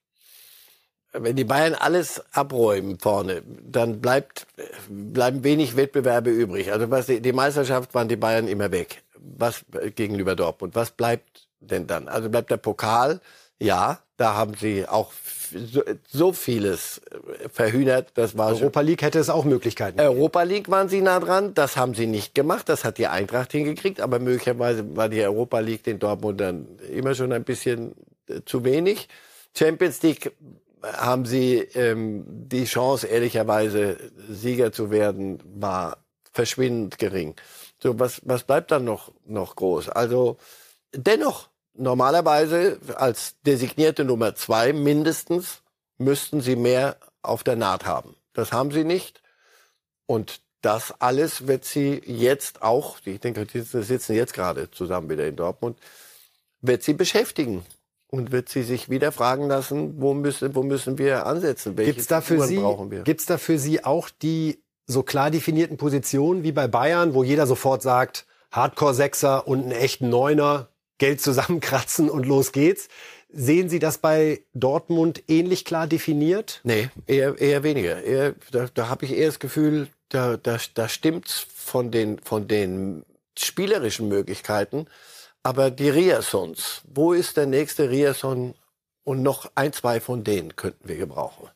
[1.12, 4.46] wenn die Bayern alles abräumen vorne, dann bleibt,
[4.88, 6.72] bleiben wenig Wettbewerbe übrig.
[6.72, 9.02] Also was die, die Meisterschaft waren die Bayern immer weg.
[9.18, 10.74] Was gegenüber Dortmund?
[10.74, 12.08] Was bleibt denn dann?
[12.08, 13.20] Also bleibt der Pokal?
[13.64, 15.12] Ja, da haben sie auch
[16.08, 17.00] so, vieles
[17.52, 18.12] verhühnert.
[18.14, 20.00] Das war Europa League hätte es auch Möglichkeiten.
[20.00, 21.54] Europa League waren sie nah dran.
[21.54, 22.68] Das haben sie nicht gemacht.
[22.68, 24.00] Das hat die Eintracht hingekriegt.
[24.00, 27.94] Aber möglicherweise war die Europa League den Dortmund dann immer schon ein bisschen
[28.28, 29.08] äh, zu wenig.
[29.54, 30.32] Champions League
[30.82, 33.96] haben sie ähm, die Chance, ehrlicherweise
[34.28, 35.98] Sieger zu werden, war
[36.32, 37.34] verschwindend gering.
[37.82, 39.90] So, was, was bleibt dann noch, noch groß?
[39.90, 40.38] Also,
[40.94, 45.62] dennoch, normalerweise als designierte Nummer zwei mindestens
[45.98, 48.16] müssten sie mehr auf der Naht haben.
[48.32, 49.22] Das haben sie nicht.
[50.06, 55.26] Und das alles wird sie jetzt auch, ich denke, die sitzen jetzt gerade zusammen wieder
[55.26, 55.78] in Dortmund,
[56.60, 57.64] wird sie beschäftigen
[58.06, 61.76] und wird sie sich wieder fragen lassen, wo müssen, wo müssen wir ansetzen?
[61.76, 63.02] Welche gibt's da für Sie, brauchen wir?
[63.02, 67.24] Gibt es da für Sie auch die so klar definierten Positionen wie bei Bayern, wo
[67.24, 70.68] jeder sofort sagt, Hardcore-Sechser und einen echten Neuner,
[71.02, 72.88] Geld zusammenkratzen und los geht's?
[73.28, 76.60] Sehen Sie das bei Dortmund ähnlich klar definiert?
[76.62, 78.04] Nee, eher, eher weniger.
[78.04, 82.46] Eher, da da habe ich eher das Gefühl, da, da, da stimmt's von den, von
[82.46, 83.04] den
[83.36, 84.86] spielerischen Möglichkeiten.
[85.42, 88.54] Aber die Riasons, wo ist der nächste Riason?
[89.02, 91.48] Und noch ein, zwei von denen könnten wir gebrauchen.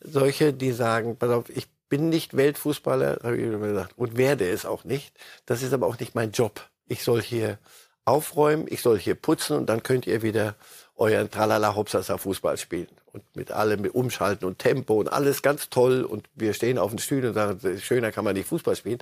[0.00, 4.48] Solche, die sagen, pass auf, ich bin nicht Weltfußballer, habe ich immer gesagt, und werde
[4.48, 5.12] es auch nicht.
[5.44, 6.70] Das ist aber auch nicht mein Job.
[6.86, 7.58] Ich soll hier
[8.04, 10.54] aufräumen, ich soll hier putzen und dann könnt ihr wieder
[10.96, 12.88] euren Tralala Hopsasa Fußball spielen.
[13.06, 16.02] Und mit allem, mit Umschalten und Tempo und alles ganz toll.
[16.02, 18.98] Und wir stehen auf den Stühlen und sagen, schöner kann man nicht Fußball spielen.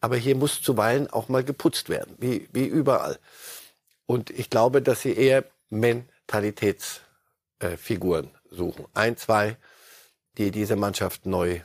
[0.00, 3.18] Aber hier muss zuweilen auch mal geputzt werden, wie, wie überall.
[4.06, 8.86] Und ich glaube, dass sie eher Mentalitätsfiguren äh, suchen.
[8.94, 9.56] Ein, zwei,
[10.38, 11.60] die diese Mannschaft neu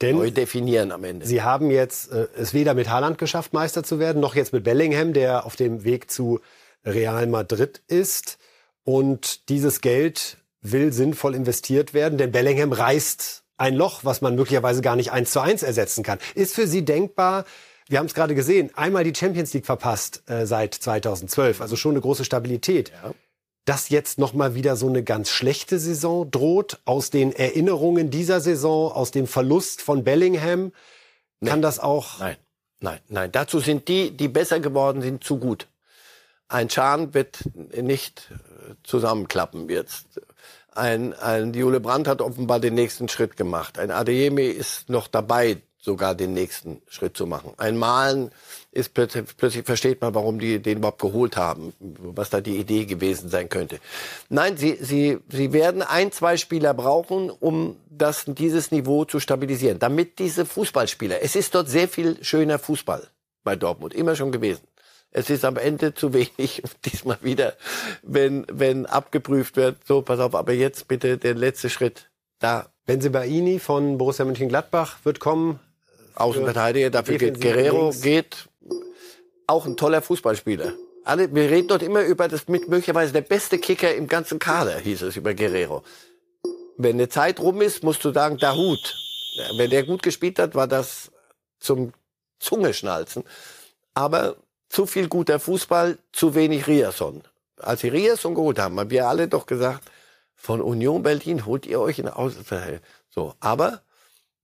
[0.00, 1.26] denn neu definieren am Ende.
[1.26, 4.64] Sie haben jetzt äh, es weder mit Haaland geschafft, Meister zu werden, noch jetzt mit
[4.64, 6.40] Bellingham, der auf dem Weg zu
[6.84, 8.38] Real Madrid ist.
[8.84, 14.80] Und dieses Geld will sinnvoll investiert werden, denn Bellingham reißt ein Loch, was man möglicherweise
[14.80, 16.18] gar nicht eins zu eins ersetzen kann.
[16.34, 17.44] Ist für Sie denkbar,
[17.88, 21.92] wir haben es gerade gesehen, einmal die Champions League verpasst äh, seit 2012, also schon
[21.92, 22.90] eine große Stabilität.
[22.90, 23.12] Ja.
[23.64, 28.40] Dass jetzt noch mal wieder so eine ganz schlechte Saison droht aus den Erinnerungen dieser
[28.40, 30.72] Saison, aus dem Verlust von Bellingham,
[31.44, 32.18] kann das auch?
[32.18, 32.36] Nein,
[32.80, 33.32] nein, nein.
[33.32, 35.68] Dazu sind die, die besser geworden sind, zu gut.
[36.48, 37.44] Ein Chan wird
[37.74, 40.20] nicht äh, zusammenklappen jetzt.
[40.72, 43.78] Ein, ein Jule Brandt hat offenbar den nächsten Schritt gemacht.
[43.78, 47.52] Ein Adeyemi ist noch dabei, sogar den nächsten Schritt zu machen.
[47.56, 48.30] Ein Malen
[48.72, 52.84] ist plötzlich, plötzlich versteht man, warum die den überhaupt geholt haben, was da die Idee
[52.84, 53.80] gewesen sein könnte.
[54.28, 59.78] Nein, sie, sie, sie werden ein, zwei Spieler brauchen, um das, dieses Niveau zu stabilisieren,
[59.78, 63.08] damit diese Fußballspieler, es ist dort sehr viel schöner Fußball
[63.42, 64.62] bei Dortmund, immer schon gewesen.
[65.12, 67.54] Es ist am Ende zu wenig, diesmal wieder,
[68.02, 72.70] wenn, wenn abgeprüft wird, so, pass auf, aber jetzt bitte der letzte Schritt da.
[72.86, 75.60] Benzebaini von Borussia Mönchengladbach wird kommen.
[76.16, 78.02] Außenverteidiger, dafür geht Guerrero, links.
[78.02, 78.49] geht
[79.50, 80.72] auch ein toller Fußballspieler.
[81.04, 84.78] Alle, wir reden dort immer über das mit möglicherweise der beste Kicker im ganzen Kader,
[84.78, 85.82] hieß es über Guerrero.
[86.76, 88.96] Wenn eine Zeit rum ist, musst du sagen, Dahut.
[89.56, 91.10] Wenn der gut gespielt hat, war das
[91.58, 91.92] zum
[92.38, 93.24] Zungeschnalzen.
[93.94, 94.36] Aber
[94.68, 97.22] zu viel guter Fußball, zu wenig Riasson.
[97.56, 99.90] Als sie Riasson geholt haben, haben wir alle doch gesagt,
[100.34, 102.80] von Union Berlin holt ihr euch in Außenverhältnis.
[103.10, 103.82] So, aber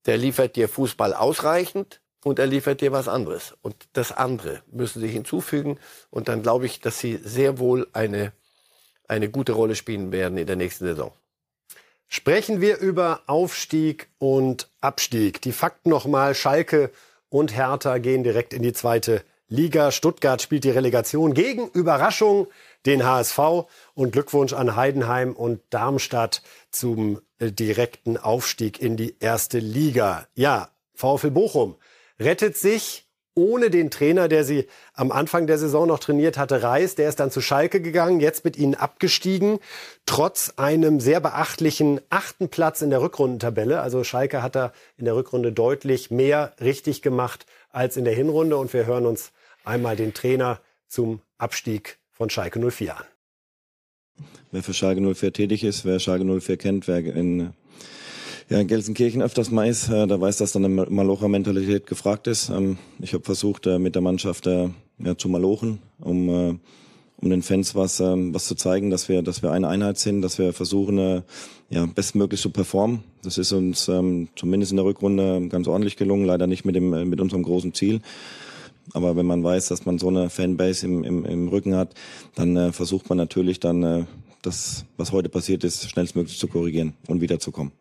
[0.05, 3.55] der liefert dir Fußball ausreichend und er liefert dir was anderes.
[3.63, 5.79] Und das andere müssen sie hinzufügen.
[6.11, 8.33] Und dann glaube ich, dass sie sehr wohl eine,
[9.07, 11.13] eine gute Rolle spielen werden in der nächsten Saison.
[12.09, 15.41] Sprechen wir über Aufstieg und Abstieg.
[15.43, 16.35] Die Fakten nochmal.
[16.35, 16.91] Schalke
[17.29, 19.93] und Hertha gehen direkt in die zweite Liga.
[19.93, 22.49] Stuttgart spielt die Relegation gegen Überraschung
[22.87, 23.39] den HSV
[23.95, 30.27] und Glückwunsch an Heidenheim und Darmstadt zum äh, direkten Aufstieg in die erste Liga.
[30.35, 31.77] Ja, VfL Bochum
[32.19, 33.07] rettet sich
[33.37, 36.95] ohne den Trainer, der sie am Anfang der Saison noch trainiert hatte, Reis.
[36.95, 39.59] Der ist dann zu Schalke gegangen, jetzt mit ihnen abgestiegen,
[40.07, 43.81] trotz einem sehr beachtlichen achten Platz in der Rückrundentabelle.
[43.83, 48.57] Also Schalke hat da in der Rückrunde deutlich mehr richtig gemacht als in der Hinrunde.
[48.57, 49.33] Und wir hören uns
[49.65, 53.05] einmal den Trainer zum Abstieg von Schalke 04 an.
[54.51, 57.53] Wer für Schalke 04 tätig ist, wer Schalke 04 kennt, wer in,
[58.49, 62.49] ja, in Gelsenkirchen öfters mal ist, äh, da weiß, dass dann eine Malocher-Mentalität gefragt ist.
[62.49, 64.69] Ähm, ich habe versucht, äh, mit der Mannschaft äh,
[64.99, 66.55] ja, zu malochen, um, äh,
[67.17, 70.23] um den Fans was, ähm, was zu zeigen, dass wir, dass wir eine Einheit sind,
[70.23, 71.23] dass wir versuchen, äh,
[71.71, 73.01] ja, bestmöglich zu performen.
[73.23, 76.93] Das ist uns ähm, zumindest in der Rückrunde ganz ordentlich gelungen, leider nicht mit, dem,
[76.93, 78.01] äh, mit unserem großen Ziel.
[78.93, 81.95] Aber wenn man weiß, dass man so eine Fanbase im, im, im Rücken hat,
[82.37, 84.05] dann äh, versucht man natürlich dann äh,
[84.43, 87.73] das, was heute passiert ist, schnellstmöglich zu korrigieren und wiederzukommen.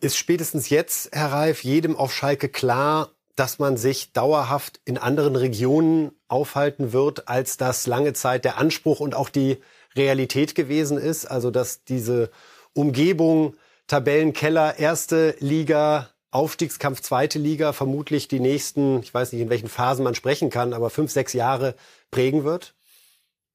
[0.00, 5.36] Ist spätestens jetzt, Herr Reif, jedem auf Schalke klar, dass man sich dauerhaft in anderen
[5.36, 9.58] Regionen aufhalten wird, als das lange Zeit der Anspruch und auch die
[9.94, 11.26] Realität gewesen ist?
[11.26, 12.30] Also dass diese
[12.74, 19.68] Umgebung, Tabellenkeller, erste Liga, Aufstiegskampf zweite Liga vermutlich die nächsten, ich weiß nicht, in welchen
[19.68, 21.74] Phasen man sprechen kann, aber fünf, sechs Jahre
[22.10, 22.74] prägen wird?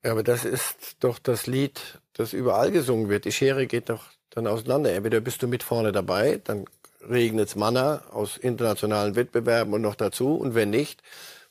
[0.03, 3.25] Ja, aber das ist doch das Lied, das überall gesungen wird.
[3.25, 4.91] Die Schere geht doch dann auseinander.
[4.93, 6.65] Entweder bist du mit vorne dabei, dann
[7.09, 10.35] regnet's Manna aus internationalen Wettbewerben und noch dazu.
[10.35, 11.01] Und wenn nicht,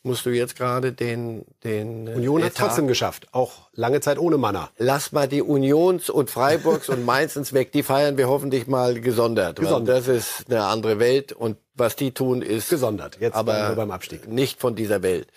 [0.02, 4.38] musst du jetzt gerade den, den äh, Union hat trotzdem geschafft, auch lange Zeit ohne
[4.38, 4.70] Manna.
[4.78, 9.58] Lass mal die Unions und Freiburgs und Mainzens weg, die feiern wir hoffentlich mal gesondert.
[9.58, 9.98] gesondert.
[9.98, 13.18] Das ist eine andere Welt und was die tun ist gesondert.
[13.20, 14.26] Jetzt aber beim Abstieg.
[14.26, 15.28] Nicht von dieser Welt.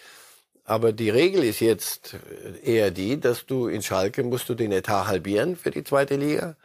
[0.65, 2.15] Aber die Regel ist jetzt
[2.63, 6.55] eher die, dass du in Schalke musst du den Etat halbieren für die zweite Liga.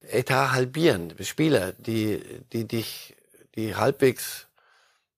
[0.00, 1.14] Etat halbieren.
[1.20, 2.20] Spieler, die,
[2.52, 3.16] die dich,
[3.54, 4.46] die halbwegs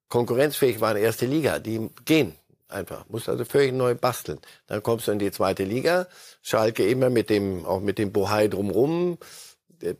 [0.08, 2.34] konkurrenzfähig waren, erste Liga, die gehen.
[2.68, 3.06] Einfach.
[3.08, 4.38] Musst also völlig neu basteln.
[4.66, 6.06] Dann kommst du in die zweite Liga.
[6.42, 9.18] Schalke immer mit dem, auch mit dem Bohai drumrum.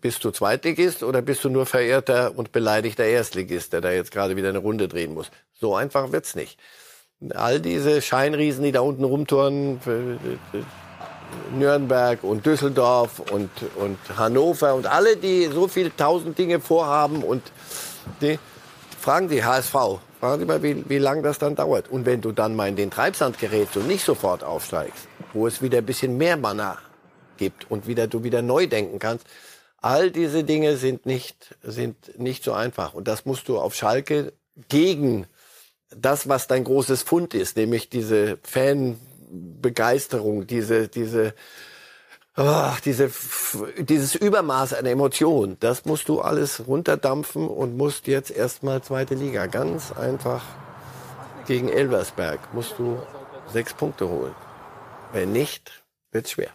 [0.01, 4.37] Bist du Zweitligist oder bist du nur verehrter und beleidigter Erstligist, der da jetzt gerade
[4.37, 5.31] wieder eine Runde drehen muss?
[5.55, 6.59] So einfach wird's nicht.
[7.31, 9.81] All diese Scheinriesen, die da unten rumtouren,
[11.53, 17.43] Nürnberg und Düsseldorf und, und Hannover und alle, die so viele tausend Dinge vorhaben und
[18.20, 18.39] die,
[19.01, 19.74] fragen Sie HSV,
[20.20, 21.89] fragen Sie mal, wie, wie lange das dann dauert.
[21.89, 25.62] Und wenn du dann mal in den Treibsand gerätst und nicht sofort aufsteigst, wo es
[25.62, 26.79] wieder ein bisschen mehr Manna
[27.37, 29.26] gibt und wieder, du wieder neu denken kannst,
[29.81, 32.95] all diese Dinge sind nicht, sind nicht so einfach.
[32.95, 34.33] Und das musst du auf Schalke
[34.68, 35.26] gegen
[35.97, 38.99] das, was dein großes Fund ist, nämlich diese Fan,
[39.31, 41.35] Begeisterung, diese, diese,
[42.37, 43.11] oh, diese,
[43.79, 49.47] dieses Übermaß an Emotionen, das musst du alles runterdampfen und musst jetzt erstmal zweite Liga.
[49.47, 50.43] Ganz einfach
[51.47, 53.01] gegen Elversberg musst du
[53.53, 54.35] sechs Punkte holen.
[55.12, 56.51] Wenn nicht, wird's schwer.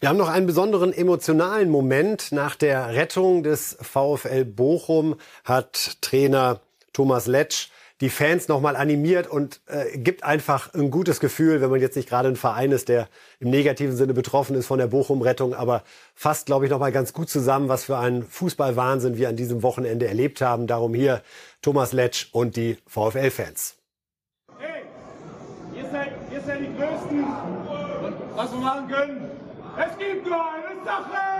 [0.00, 2.32] Wir haben noch einen besonderen emotionalen Moment.
[2.32, 6.60] Nach der Rettung des VfL Bochum hat Trainer
[6.92, 7.68] Thomas Letsch
[8.02, 12.08] die Fans nochmal animiert und äh, gibt einfach ein gutes Gefühl, wenn man jetzt nicht
[12.08, 15.84] gerade ein Verein ist, der im negativen Sinne betroffen ist von der Bochum-Rettung, aber
[16.16, 20.08] fasst, glaube ich, nochmal ganz gut zusammen, was für einen Fußballwahnsinn wir an diesem Wochenende
[20.08, 20.66] erlebt haben.
[20.66, 21.22] Darum hier
[21.62, 23.76] Thomas Letsch und die VfL-Fans.
[24.58, 24.82] Hey,
[25.76, 27.24] ihr seid, ihr seid die Größten.
[28.34, 29.30] Was wir machen können,
[29.78, 31.32] es gibt nur eine Sache!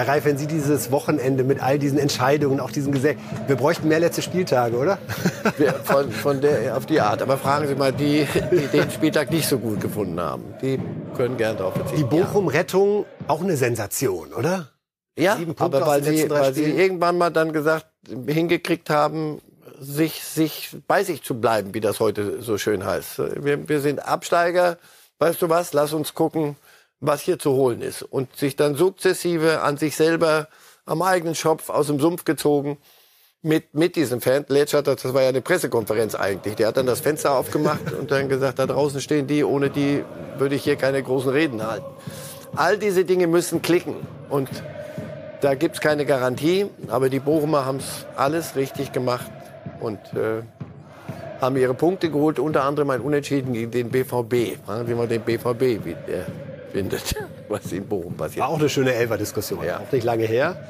[0.00, 3.86] Herr Reif, wenn Sie dieses Wochenende mit all diesen Entscheidungen, auch diesen Gesetz, wir bräuchten
[3.86, 4.96] mehr letzte Spieltage, oder?
[5.84, 7.20] von, von der, auf die Art.
[7.20, 10.54] Aber fragen Sie mal die, die den Spieltag nicht so gut gefunden haben.
[10.62, 10.80] Die
[11.14, 11.98] können gerne darauf verzichten.
[11.98, 14.68] Die Bochum-Rettung, auch eine Sensation, oder?
[15.18, 17.84] Ja, aber weil sie, weil sie irgendwann mal dann gesagt,
[18.26, 19.42] hingekriegt haben,
[19.78, 23.18] sich, sich bei sich zu bleiben, wie das heute so schön heißt.
[23.44, 24.78] Wir, wir sind Absteiger.
[25.18, 25.74] Weißt du was?
[25.74, 26.56] Lass uns gucken,
[27.00, 28.02] was hier zu holen ist.
[28.02, 30.48] Und sich dann sukzessive an sich selber
[30.86, 32.78] am eigenen Schopf aus dem Sumpf gezogen
[33.42, 34.44] mit, mit diesem Fan.
[34.48, 36.56] Letsch hat, das war ja eine Pressekonferenz eigentlich.
[36.56, 40.04] Der hat dann das Fenster aufgemacht und dann gesagt, da draußen stehen die, ohne die
[40.38, 41.86] würde ich hier keine großen Reden halten.
[42.54, 43.96] All diese Dinge müssen klicken.
[44.28, 44.48] Und
[45.40, 49.30] da gibt's keine Garantie, aber die Bochumer haben's alles richtig gemacht
[49.80, 50.42] und äh,
[51.40, 54.62] haben ihre Punkte geholt, unter anderem ein Unentschieden gegen den BVB.
[54.66, 56.26] Fragen Sie mal den BVB, wie der
[56.72, 57.14] findet,
[57.48, 58.40] was in Bochum passiert.
[58.40, 59.78] War auch eine schöne Elfer-Diskussion, ja.
[59.78, 60.68] auch nicht lange her.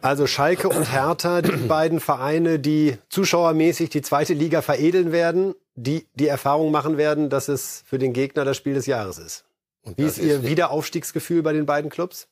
[0.00, 6.06] Also Schalke und Hertha, die beiden Vereine, die zuschauermäßig die zweite Liga veredeln werden, die
[6.14, 9.44] die Erfahrung machen werden, dass es für den Gegner das Spiel des Jahres ist.
[9.82, 12.28] Und Wie ist Ihr Wiederaufstiegsgefühl bei den beiden Clubs?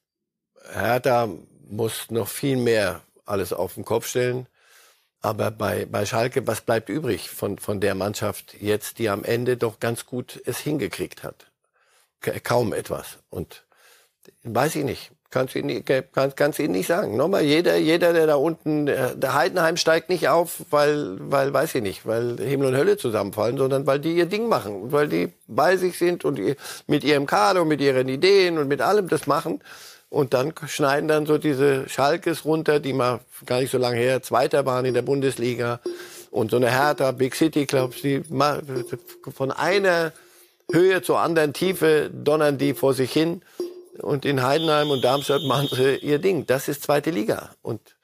[0.72, 1.28] Hertha
[1.68, 4.46] muss noch viel mehr alles auf den Kopf stellen.
[5.22, 9.56] Aber bei, bei Schalke, was bleibt übrig von, von der Mannschaft jetzt, die am Ende
[9.56, 11.49] doch ganz gut es hingekriegt hat?
[12.20, 13.18] Kaum etwas.
[13.30, 13.64] Und
[14.42, 15.10] weiß ich nicht.
[15.30, 17.16] Kannst du Ihnen, kann, kannst Ihnen nicht sagen.
[17.16, 21.82] Nochmal, jeder, jeder, der da unten, der Heidenheim steigt nicht auf, weil, weil, weiß ich
[21.82, 25.32] nicht, weil Himmel und Hölle zusammenfallen, sondern weil die ihr Ding machen und weil die
[25.46, 26.40] bei sich sind und
[26.88, 29.60] mit ihrem Kader und mit ihren Ideen und mit allem das machen.
[30.08, 34.22] Und dann schneiden dann so diese Schalkes runter, die mal gar nicht so lange her
[34.22, 35.78] Zweiter waren in der Bundesliga.
[36.32, 38.22] Und so eine Hertha, Big City Clubs, die
[39.32, 40.12] von einer
[40.72, 43.42] Höhe zur anderen Tiefe donnern die vor sich hin.
[43.98, 46.46] Und in Heidenheim und Darmstadt machen sie ihr Ding.
[46.46, 47.50] Das ist zweite Liga.
[47.62, 47.96] Und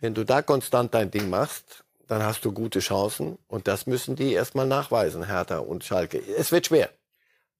[0.00, 3.38] wenn du da konstant dein Ding machst, dann hast du gute Chancen.
[3.46, 6.20] Und das müssen die erstmal nachweisen, Hertha und Schalke.
[6.36, 6.90] Es wird schwer.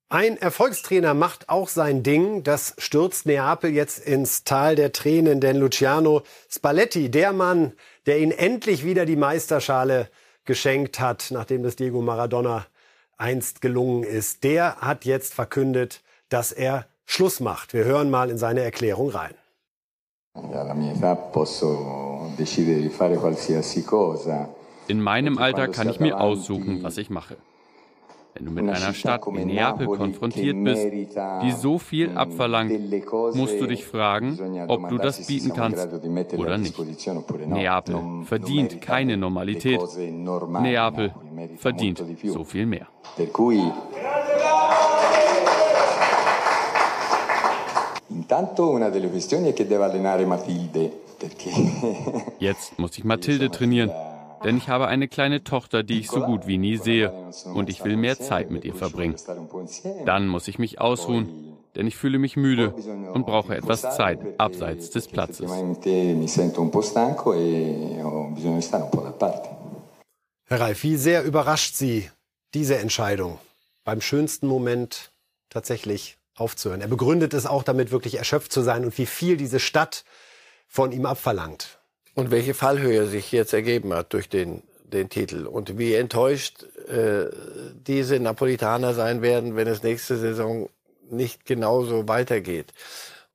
[0.08, 2.42] Ein Erfolgstrainer macht auch sein Ding.
[2.42, 7.74] Das stürzt Neapel jetzt ins Tal der Tränen, denn Luciano Spalletti, der Mann,
[8.06, 10.10] der ihnen endlich wieder die Meisterschale
[10.44, 12.66] geschenkt hat, nachdem das Diego Maradona
[13.20, 17.72] einst gelungen ist, der hat jetzt verkündet, dass er Schluss macht.
[17.72, 19.34] Wir hören mal in seine Erklärung rein.
[24.88, 27.36] In meinem Alter kann ich mir aussuchen, was ich mache.
[28.34, 30.86] Wenn du mit einer Stadt wie Neapel konfrontiert bist,
[31.42, 32.72] die so viel abverlangt,
[33.34, 35.88] musst du dich fragen, ob du das bieten kannst
[36.36, 36.76] oder nicht.
[37.46, 39.80] Neapel verdient keine Normalität.
[40.60, 41.14] Neapel
[41.58, 42.86] verdient so viel mehr.
[52.38, 53.90] Jetzt muss ich Mathilde trainieren,
[54.44, 57.12] denn ich habe eine kleine Tochter, die ich so gut wie nie sehe
[57.54, 59.16] und ich will mehr Zeit mit ihr verbringen.
[60.06, 62.74] Dann muss ich mich ausruhen, denn ich fühle mich müde
[63.12, 65.50] und brauche etwas Zeit abseits des Platzes.
[70.46, 72.10] Herr Reif, wie sehr überrascht Sie
[72.54, 73.38] diese Entscheidung,
[73.84, 75.12] beim schönsten Moment
[75.48, 76.80] tatsächlich aufzuhören?
[76.80, 80.04] Er begründet es auch damit, wirklich erschöpft zu sein und wie viel diese Stadt
[80.66, 81.79] von ihm abverlangt.
[82.20, 85.46] Und welche Fallhöhe sich jetzt ergeben hat durch den, den Titel.
[85.46, 87.30] Und wie enttäuscht äh,
[87.86, 90.68] diese Napolitaner sein werden, wenn es nächste Saison
[91.08, 92.74] nicht genauso weitergeht.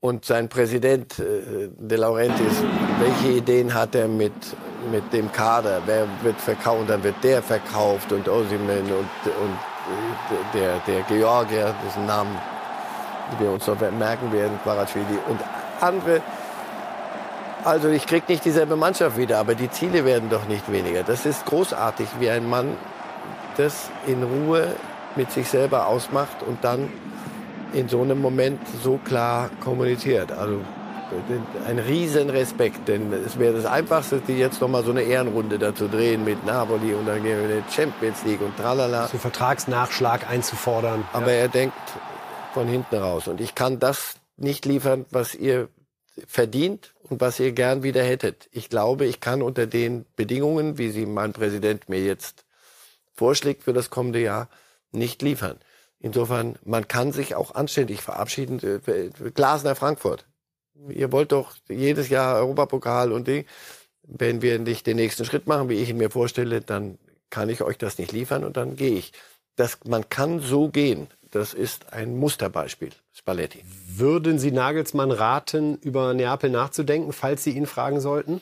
[0.01, 2.61] Und sein Präsident äh, De Laurentiis,
[2.99, 4.33] welche Ideen hat er mit,
[4.91, 5.81] mit dem Kader?
[5.87, 6.81] Wer wird verkauft?
[6.81, 9.57] Und dann wird der verkauft und Osimen und, und
[10.53, 12.37] äh, der, der Georgier, dessen Namen
[13.39, 15.39] wir uns noch merken werden, Quaracvili und
[15.81, 16.21] andere
[17.65, 21.03] also ich kriege nicht dieselbe Mannschaft wieder, aber die Ziele werden doch nicht weniger.
[21.03, 22.77] Das ist großartig, wie ein Mann
[23.57, 24.75] das in Ruhe
[25.15, 26.89] mit sich selber ausmacht und dann
[27.73, 30.31] in so einem Moment so klar kommuniziert.
[30.31, 30.59] Also
[31.67, 35.59] ein riesen Respekt, denn es wäre das Einfachste, die jetzt noch mal so eine Ehrenrunde
[35.59, 39.07] dazu drehen mit Napoli und dann gehen wir in die Champions League und tralala.
[39.07, 41.05] So Vertragsnachschlag einzufordern.
[41.13, 41.39] Aber ja.
[41.39, 41.77] er denkt
[42.53, 45.69] von hinten raus und ich kann das nicht liefern, was ihr
[46.27, 48.49] verdient und was ihr gern wieder hättet.
[48.51, 52.45] Ich glaube, ich kann unter den Bedingungen, wie sie mein Präsident mir jetzt
[53.13, 54.49] vorschlägt für das kommende Jahr,
[54.91, 55.57] nicht liefern.
[55.99, 58.59] Insofern, man kann sich auch anständig verabschieden.
[59.33, 60.25] Glasner Frankfurt.
[60.89, 63.45] Ihr wollt doch jedes Jahr Europapokal und die.
[64.03, 66.99] Wenn wir nicht den nächsten Schritt machen, wie ich ihn mir vorstelle, dann
[67.31, 69.13] kann ich euch das nicht liefern und dann gehe ich.
[69.55, 71.07] Das, man kann so gehen.
[71.35, 73.61] Das ist ein Musterbeispiel, Spalletti.
[73.89, 78.39] Würden Sie Nagelsmann raten, über Neapel nachzudenken, falls Sie ihn fragen sollten?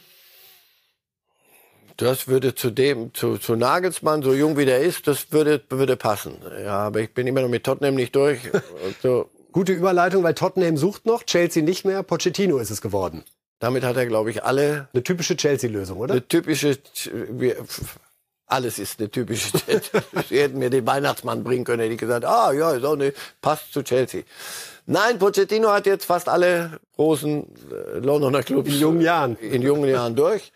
[1.98, 5.98] Das würde zu dem, zu, zu Nagelsmann, so jung wie der ist, das würde, würde
[5.98, 6.38] passen.
[6.64, 8.42] Ja, aber ich bin immer noch mit Tottenham nicht durch.
[9.02, 9.28] so.
[9.52, 13.24] Gute Überleitung, weil Tottenham sucht noch, Chelsea nicht mehr, Pochettino ist es geworden.
[13.58, 14.88] Damit hat er, glaube ich, alle.
[14.94, 16.12] Eine typische Chelsea-Lösung, oder?
[16.14, 16.78] Eine typische.
[18.46, 20.02] Alles ist eine typische Chelsea.
[20.30, 23.14] Sie hätten mir den Weihnachtsmann bringen können, hätte ich gesagt, ah ja, ist auch eine,
[23.42, 24.24] passt zu Chelsea.
[24.86, 29.90] Nein, Pochettino hat jetzt fast alle großen äh, Londoner Clubs in jungen Jahren, in jungen
[29.90, 30.52] Jahren durch.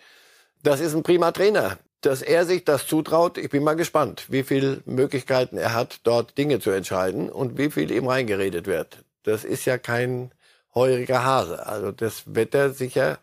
[0.63, 1.77] Das ist ein prima Trainer.
[2.01, 6.37] Dass er sich das zutraut, ich bin mal gespannt, wie viele Möglichkeiten er hat, dort
[6.37, 8.99] Dinge zu entscheiden und wie viel ihm reingeredet wird.
[9.23, 10.31] Das ist ja kein
[10.75, 11.65] heuriger Hase.
[11.65, 13.17] Also das wird er sicher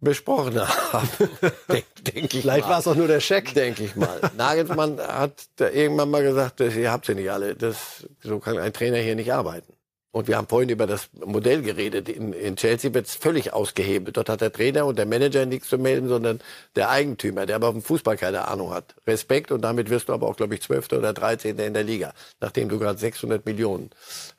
[0.00, 1.08] besprochen haben.
[1.72, 3.54] Denk, denk ich Vielleicht war es auch nur der Scheck.
[3.54, 4.20] Denke ich mal.
[4.36, 7.54] Nagelsmann hat irgendwann mal gesagt, ihr habt sie nicht alle.
[7.54, 9.74] Das, so kann ein Trainer hier nicht arbeiten.
[10.12, 12.08] Und wir haben vorhin über das Modell geredet.
[12.08, 14.16] In, in Chelsea wird es völlig ausgehebelt.
[14.16, 16.40] Dort hat der Trainer und der Manager nichts zu melden, sondern
[16.74, 18.96] der Eigentümer, der aber vom Fußball keine Ahnung hat.
[19.06, 22.12] Respekt und damit wirst du aber auch, glaube ich, Zwölfter oder Dreizehnter in der Liga,
[22.40, 23.90] nachdem du gerade 600 Millionen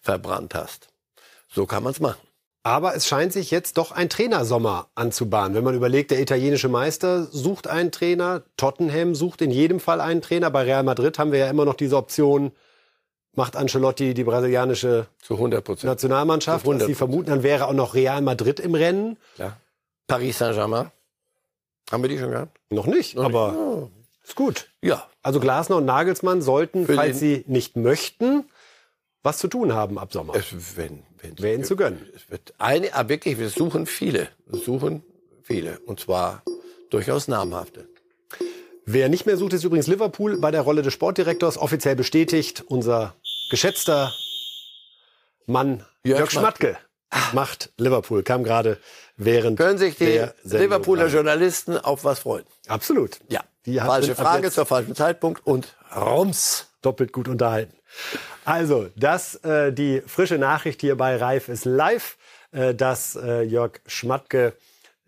[0.01, 0.89] verbrannt hast.
[1.47, 2.20] So kann man es machen.
[2.64, 5.55] Aber es scheint sich jetzt doch ein Trainersommer anzubahnen.
[5.55, 10.22] Wenn man überlegt, der italienische Meister sucht einen Trainer, Tottenham sucht in jedem Fall einen
[10.22, 10.51] Trainer.
[10.51, 12.51] Bei Real Madrid haben wir ja immer noch diese Option,
[13.34, 16.66] macht Ancelotti die brasilianische zu 100 Nationalmannschaft.
[16.68, 19.18] Was Sie vermuten, dann wäre auch noch Real Madrid im Rennen.
[19.38, 19.57] Ja.
[20.05, 20.91] Paris Saint-Germain.
[21.91, 22.59] Haben wir die schon gehabt?
[22.70, 23.59] Noch nicht, noch aber nicht.
[23.59, 23.89] Oh.
[24.24, 24.70] ist gut.
[24.82, 25.07] Ja.
[25.24, 28.45] Also Glasner und Nagelsmann sollten, Für falls sie nicht möchten,
[29.24, 30.36] was zu tun haben ab Sommer.
[30.36, 32.07] Es, wenn, ihnen zu gönnen.
[32.15, 34.30] Es wird eine, aber ah, wirklich, wir suchen viele.
[34.47, 35.03] Wir suchen
[35.43, 35.80] viele.
[35.80, 36.43] Und zwar
[36.89, 37.88] durchaus namhafte.
[38.86, 41.57] Wer nicht mehr sucht, ist übrigens Liverpool bei der Rolle des Sportdirektors.
[41.57, 43.15] Offiziell bestätigt unser
[43.49, 44.13] geschätzter
[45.45, 46.78] Mann Jörg, Jörg Schmatke
[47.34, 48.24] macht Liverpool.
[48.24, 48.78] Kam gerade
[49.17, 52.45] während Können sich die Liverpooler Journalisten auf was freuen?
[52.67, 53.19] Absolut.
[53.30, 53.41] Ja.
[53.65, 56.67] Die Falsche Frage zur falschen Zeitpunkt und Rums.
[56.82, 57.76] Doppelt gut unterhalten.
[58.46, 62.18] Also, das äh, die frische Nachricht hier bei Reif ist live,
[62.52, 64.54] äh, dass äh, Jörg Schmatke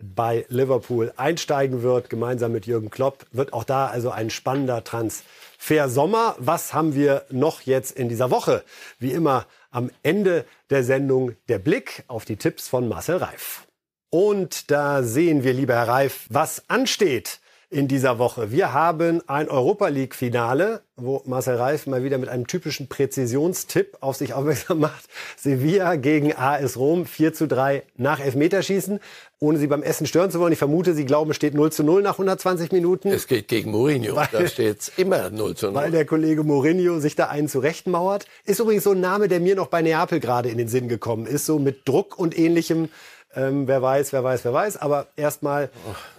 [0.03, 3.25] bei Liverpool einsteigen wird, gemeinsam mit Jürgen Klopp.
[3.31, 6.35] Wird auch da also ein spannender Transfer Sommer.
[6.39, 8.63] Was haben wir noch jetzt in dieser Woche?
[8.99, 13.65] Wie immer am Ende der Sendung der Blick auf die Tipps von Marcel Reif.
[14.09, 17.39] Und da sehen wir, lieber Herr Reif, was ansteht
[17.73, 18.51] in dieser Woche.
[18.51, 23.97] Wir haben ein Europa League Finale, wo Marcel Reif mal wieder mit einem typischen Präzisionstipp
[23.99, 25.05] auf sich aufmerksam macht.
[25.37, 28.99] Sevilla gegen AS Rom 4 zu 3 nach Elfmeterschießen.
[29.39, 30.53] Ohne Sie beim Essen stören zu wollen.
[30.53, 33.09] Ich vermute, Sie glauben, es steht 0 zu 0 nach 120 Minuten.
[33.09, 34.15] Es geht gegen Mourinho.
[34.15, 35.75] Weil, da steht immer 0 zu 0.
[35.75, 38.27] Weil der Kollege Mourinho sich da einen zurechtmauert.
[38.45, 41.25] Ist übrigens so ein Name, der mir noch bei Neapel gerade in den Sinn gekommen
[41.25, 41.47] ist.
[41.47, 42.89] So mit Druck und ähnlichem
[43.35, 44.77] ähm, wer weiß, wer weiß, wer weiß.
[44.77, 45.69] Aber erstmal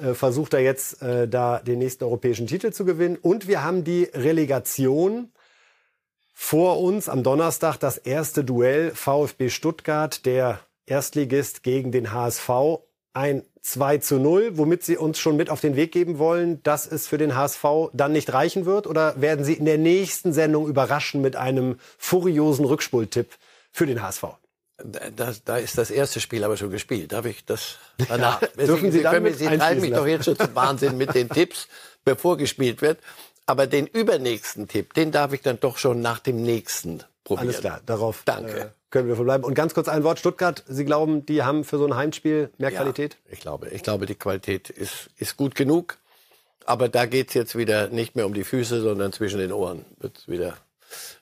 [0.03, 3.17] äh, versucht er jetzt äh, da den nächsten europäischen Titel zu gewinnen.
[3.21, 5.31] Und wir haben die Relegation
[6.33, 7.79] vor uns am Donnerstag.
[7.79, 12.51] Das erste Duell VfB Stuttgart, der Erstligist gegen den HSV.
[13.15, 16.87] Ein 2 zu 0, womit Sie uns schon mit auf den Weg geben wollen, dass
[16.87, 18.87] es für den HSV dann nicht reichen wird?
[18.89, 23.29] Oder werden Sie in der nächsten Sendung überraschen mit einem furiosen Rückspultipp
[23.71, 24.25] für den HSV?
[24.77, 27.13] Da, da ist das erste Spiel aber schon gespielt.
[27.13, 27.77] Darf ich das
[28.09, 28.43] danach?
[28.43, 31.15] Ja, dürfen Sie, Sie, dann können, Sie treiben mich doch jetzt schon zum Wahnsinn mit
[31.15, 31.69] den Tipps,
[32.05, 32.99] bevor gespielt wird.
[33.47, 37.49] Aber den übernächsten Tipp, den darf ich dann doch schon nach dem nächsten probieren.
[37.49, 38.59] Alles klar, darauf Danke.
[38.59, 39.45] Äh, können wir verbleiben.
[39.45, 40.19] Und ganz kurz ein Wort.
[40.19, 43.17] Stuttgart, Sie glauben, die haben für so ein Heimspiel mehr ja, Qualität?
[43.29, 45.99] Ich glaube, ich glaube, die Qualität ist, ist gut genug.
[46.65, 50.29] Aber da geht's jetzt wieder nicht mehr um die Füße, sondern zwischen den Ohren wird's
[50.29, 50.57] wieder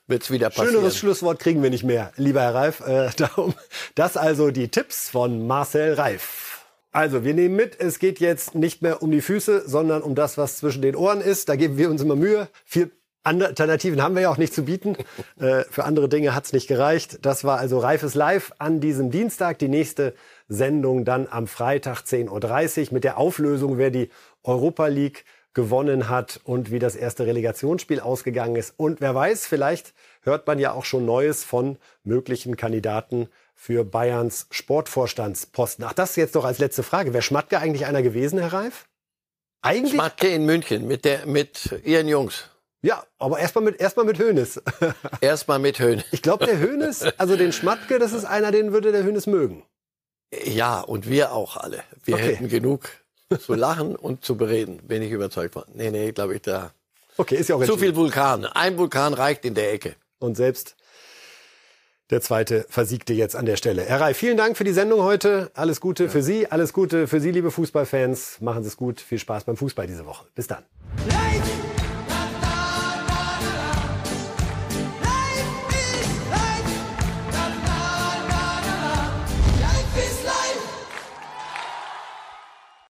[0.07, 0.71] wird's wieder passieren.
[0.71, 2.79] Schöneres Schlusswort kriegen wir nicht mehr, lieber Herr Reif.
[2.81, 3.53] Äh, darum,
[3.95, 6.53] das also die Tipps von Marcel Reif.
[6.91, 10.37] Also, wir nehmen mit, es geht jetzt nicht mehr um die Füße, sondern um das,
[10.37, 11.49] was zwischen den Ohren ist.
[11.49, 12.47] Da geben wir uns immer Mühe.
[12.65, 12.91] Viel
[13.23, 14.95] Alternativen haben wir ja auch nicht zu bieten.
[15.39, 17.25] Äh, für andere Dinge hat's nicht gereicht.
[17.25, 19.57] Das war also Reifes Live an diesem Dienstag.
[19.57, 20.13] Die nächste
[20.47, 24.09] Sendung dann am Freitag 10.30 Uhr mit der Auflösung, wer die
[24.43, 28.73] Europa League gewonnen hat und wie das erste Relegationsspiel ausgegangen ist.
[28.77, 34.47] Und wer weiß, vielleicht hört man ja auch schon Neues von möglichen Kandidaten für Bayerns
[34.49, 35.85] Sportvorstandsposten.
[35.85, 37.13] Ach, das jetzt doch als letzte Frage.
[37.13, 38.87] Wäre Schmatke eigentlich einer gewesen, Herr Reif?
[39.61, 39.93] Eigentlich?
[39.93, 42.49] Schmatke in München mit, der, mit ihren Jungs.
[42.81, 44.61] Ja, aber erstmal mit, erstmal mit Hönes.
[45.21, 46.03] Erstmal mit Hönes.
[46.11, 49.63] Ich glaube, der Hönes, also den Schmatke, das ist einer, den würde der Hönes mögen.
[50.43, 51.81] Ja, und wir auch alle.
[52.03, 52.35] Wir okay.
[52.35, 52.89] hätten genug
[53.39, 55.63] zu lachen und zu bereden, bin ich überzeugt von.
[55.73, 56.71] Nee, nee, glaube ich, da.
[57.17, 58.45] Okay, ist ja auch Zu viel Vulkan.
[58.45, 59.95] Ein Vulkan reicht in der Ecke.
[60.19, 60.75] Und selbst
[62.09, 63.83] der zweite versiegte jetzt an der Stelle.
[63.83, 65.51] Herr Rai, vielen Dank für die Sendung heute.
[65.53, 66.09] Alles Gute ja.
[66.09, 68.41] für Sie, alles Gute für Sie, liebe Fußballfans.
[68.41, 68.99] Machen Sie es gut.
[68.99, 70.25] Viel Spaß beim Fußball diese Woche.
[70.35, 70.63] Bis dann.
[71.07, 71.82] Light!